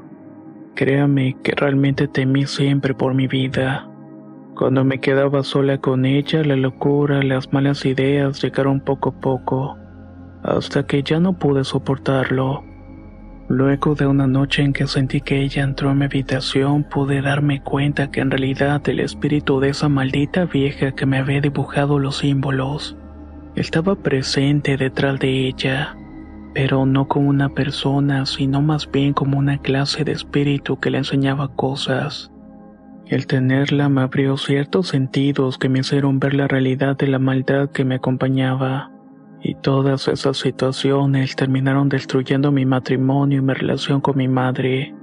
Créame 0.74 1.36
que 1.42 1.52
realmente 1.52 2.08
temí 2.08 2.46
siempre 2.46 2.94
por 2.94 3.14
mi 3.14 3.28
vida. 3.28 3.88
Cuando 4.56 4.84
me 4.84 5.00
quedaba 5.00 5.42
sola 5.42 5.78
con 5.78 6.04
ella, 6.04 6.42
la 6.44 6.56
locura, 6.56 7.22
las 7.22 7.52
malas 7.52 7.84
ideas 7.84 8.42
llegaron 8.42 8.80
poco 8.80 9.10
a 9.10 9.20
poco 9.20 9.81
hasta 10.42 10.86
que 10.86 11.02
ya 11.02 11.20
no 11.20 11.34
pude 11.34 11.64
soportarlo. 11.64 12.64
Luego 13.48 13.94
de 13.94 14.06
una 14.06 14.26
noche 14.26 14.62
en 14.62 14.72
que 14.72 14.86
sentí 14.86 15.20
que 15.20 15.42
ella 15.42 15.62
entró 15.62 15.90
en 15.90 15.98
mi 15.98 16.04
habitación, 16.06 16.84
pude 16.84 17.20
darme 17.20 17.62
cuenta 17.62 18.10
que 18.10 18.20
en 18.20 18.30
realidad 18.30 18.80
el 18.88 19.00
espíritu 19.00 19.60
de 19.60 19.70
esa 19.70 19.88
maldita 19.88 20.46
vieja 20.46 20.92
que 20.92 21.06
me 21.06 21.18
había 21.18 21.40
dibujado 21.40 21.98
los 21.98 22.18
símbolos 22.18 22.96
estaba 23.54 23.94
presente 23.96 24.76
detrás 24.76 25.18
de 25.18 25.48
ella. 25.48 25.96
pero 26.54 26.84
no 26.84 27.08
como 27.08 27.30
una 27.30 27.48
persona, 27.48 28.26
sino 28.26 28.60
más 28.60 28.90
bien 28.90 29.14
como 29.14 29.38
una 29.38 29.56
clase 29.56 30.04
de 30.04 30.12
espíritu 30.12 30.78
que 30.78 30.90
le 30.90 30.98
enseñaba 30.98 31.48
cosas. 31.48 32.30
El 33.06 33.26
tenerla 33.26 33.88
me 33.88 34.02
abrió 34.02 34.36
ciertos 34.36 34.88
sentidos 34.88 35.56
que 35.56 35.70
me 35.70 35.80
hicieron 35.80 36.20
ver 36.20 36.34
la 36.34 36.48
realidad 36.48 36.96
de 36.96 37.06
la 37.06 37.18
maldad 37.18 37.70
que 37.70 37.86
me 37.86 37.94
acompañaba. 37.94 38.90
Y 39.42 39.56
todas 39.56 40.06
esas 40.06 40.36
situaciones 40.36 41.34
terminaron 41.34 41.88
destruyendo 41.88 42.52
mi 42.52 42.64
matrimonio 42.64 43.38
y 43.38 43.42
mi 43.42 43.52
relación 43.54 44.00
con 44.00 44.16
mi 44.16 44.28
madre. 44.28 44.94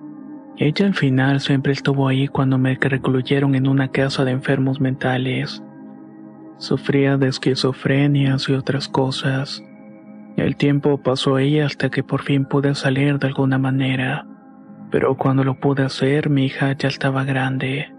Ella 0.58 0.86
al 0.86 0.94
final 0.94 1.42
siempre 1.42 1.74
estuvo 1.74 2.08
ahí 2.08 2.28
cuando 2.28 2.58
me 2.58 2.76
recluyeron 2.76 3.56
en 3.56 3.68
una 3.68 3.90
casa 3.90 4.24
de 4.24 4.32
enfermos 4.32 4.80
mentales. 4.80 5.62
Sufría 6.58 7.18
de 7.18 7.28
esquizofrenias 7.28 8.48
y 8.48 8.54
otras 8.54 8.88
cosas. 8.88 9.62
El 10.38 10.56
tiempo 10.56 10.98
pasó 11.02 11.38
ella 11.38 11.66
hasta 11.66 11.90
que 11.90 12.04
por 12.04 12.22
fin 12.22 12.46
pude 12.46 12.76
salir 12.76 13.20
de 13.20 13.28
alguna 13.28 13.58
manera. 13.58 14.26
Pero 14.90 15.18
cuando 15.18 15.44
lo 15.44 15.60
pude 15.60 15.84
hacer, 15.84 16.30
mi 16.30 16.46
hija 16.46 16.72
ya 16.74 16.88
estaba 16.88 17.26
grande. 17.26 17.94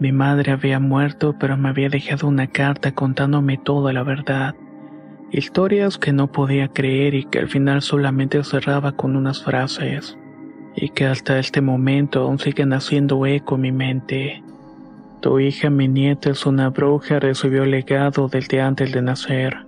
Mi 0.00 0.12
madre 0.12 0.52
había 0.52 0.80
muerto, 0.80 1.36
pero 1.38 1.56
me 1.56 1.68
había 1.68 1.88
dejado 1.88 2.26
una 2.28 2.46
carta 2.46 2.92
contándome 2.92 3.58
toda 3.58 3.92
la 3.92 4.02
verdad. 4.02 4.54
Historias 5.30 5.98
que 5.98 6.14
no 6.14 6.32
podía 6.32 6.68
creer 6.68 7.14
y 7.14 7.24
que 7.24 7.38
al 7.38 7.48
final 7.48 7.82
solamente 7.82 8.42
cerraba 8.44 8.92
con 8.92 9.14
unas 9.14 9.42
frases, 9.44 10.16
y 10.74 10.88
que 10.88 11.04
hasta 11.04 11.38
este 11.38 11.60
momento 11.60 12.22
aún 12.22 12.38
siguen 12.38 12.72
haciendo 12.72 13.26
eco 13.26 13.56
en 13.56 13.60
mi 13.60 13.72
mente. 13.72 14.42
Tu 15.20 15.38
hija, 15.40 15.68
mi 15.68 15.86
nieta, 15.86 16.30
es 16.30 16.46
una 16.46 16.70
bruja, 16.70 17.20
recibió 17.20 17.66
legado 17.66 18.28
desde 18.28 18.62
antes 18.62 18.90
de 18.92 19.02
nacer. 19.02 19.66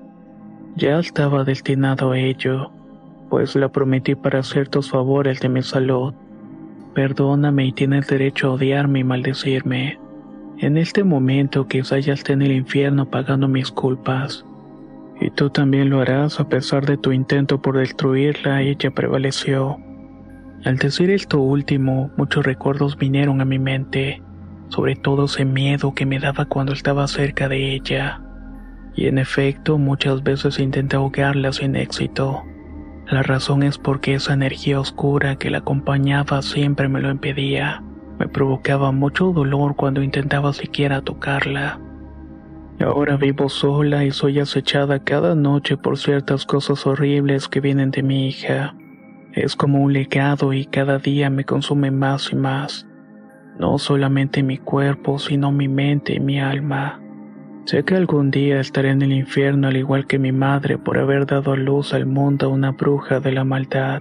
Ya 0.76 0.98
estaba 0.98 1.44
destinado 1.44 2.12
a 2.12 2.18
ello, 2.18 2.70
pues 3.28 3.54
la 3.54 3.68
prometí 3.68 4.14
para 4.14 4.38
hacer 4.38 4.68
tus 4.68 4.90
favores 4.90 5.40
de 5.40 5.50
mi 5.50 5.62
salud. 5.62 6.14
Perdóname 6.94 7.66
y 7.66 7.72
tienes 7.72 8.06
derecho 8.06 8.48
a 8.48 8.52
odiarme 8.52 9.00
y 9.00 9.04
maldecirme. 9.04 9.98
En 10.56 10.78
este 10.78 11.04
momento 11.04 11.66
quizá 11.66 11.98
ya 11.98 12.14
esté 12.14 12.32
en 12.32 12.42
el 12.42 12.52
infierno 12.52 13.10
pagando 13.10 13.46
mis 13.46 13.70
culpas. 13.70 14.44
Y 15.20 15.30
tú 15.30 15.50
también 15.50 15.90
lo 15.90 16.00
harás 16.00 16.40
a 16.40 16.48
pesar 16.48 16.86
de 16.86 16.96
tu 16.96 17.12
intento 17.12 17.60
por 17.60 17.76
destruirla, 17.76 18.62
ella 18.62 18.90
prevaleció. 18.90 19.78
Al 20.64 20.76
decir 20.76 21.10
esto 21.10 21.40
último, 21.40 22.10
muchos 22.16 22.44
recuerdos 22.44 22.96
vinieron 22.96 23.40
a 23.40 23.44
mi 23.44 23.58
mente, 23.58 24.22
sobre 24.68 24.96
todo 24.96 25.26
ese 25.26 25.44
miedo 25.44 25.94
que 25.94 26.06
me 26.06 26.18
daba 26.18 26.46
cuando 26.46 26.72
estaba 26.72 27.06
cerca 27.06 27.48
de 27.48 27.74
ella. 27.74 28.22
Y 28.96 29.06
en 29.06 29.18
efecto, 29.18 29.78
muchas 29.78 30.22
veces 30.22 30.58
intenté 30.58 30.96
ahogarla 30.96 31.52
sin 31.52 31.76
éxito. 31.76 32.42
La 33.06 33.22
razón 33.22 33.62
es 33.62 33.76
porque 33.76 34.14
esa 34.14 34.34
energía 34.34 34.80
oscura 34.80 35.36
que 35.36 35.50
la 35.50 35.58
acompañaba 35.58 36.42
siempre 36.42 36.88
me 36.88 37.00
lo 37.00 37.10
impedía. 37.10 37.82
Me 38.18 38.28
provocaba 38.28 38.92
mucho 38.92 39.32
dolor 39.32 39.76
cuando 39.76 40.02
intentaba 40.02 40.52
siquiera 40.52 41.02
tocarla. 41.02 41.78
Ahora 42.80 43.18
vivo 43.18 43.50
sola 43.50 44.04
y 44.06 44.10
soy 44.10 44.40
acechada 44.40 45.04
cada 45.04 45.34
noche 45.34 45.76
por 45.76 45.98
ciertas 45.98 46.46
cosas 46.46 46.86
horribles 46.86 47.46
que 47.46 47.60
vienen 47.60 47.90
de 47.90 48.02
mi 48.02 48.28
hija. 48.28 48.74
Es 49.34 49.54
como 49.54 49.82
un 49.82 49.92
legado 49.92 50.54
y 50.54 50.64
cada 50.64 50.98
día 50.98 51.28
me 51.28 51.44
consume 51.44 51.90
más 51.90 52.32
y 52.32 52.36
más. 52.36 52.86
No 53.58 53.76
solamente 53.76 54.42
mi 54.42 54.56
cuerpo, 54.56 55.18
sino 55.18 55.52
mi 55.52 55.68
mente 55.68 56.14
y 56.14 56.20
mi 56.20 56.40
alma. 56.40 57.02
Sé 57.66 57.84
que 57.84 57.96
algún 57.96 58.30
día 58.30 58.60
estaré 58.60 58.88
en 58.88 59.02
el 59.02 59.12
infierno 59.12 59.68
al 59.68 59.76
igual 59.76 60.06
que 60.06 60.18
mi 60.18 60.32
madre 60.32 60.78
por 60.78 60.96
haber 60.96 61.26
dado 61.26 61.52
a 61.52 61.56
luz 61.56 61.92
al 61.92 62.06
mundo 62.06 62.46
a 62.46 62.48
una 62.48 62.72
bruja 62.72 63.20
de 63.20 63.32
la 63.32 63.44
maldad. 63.44 64.00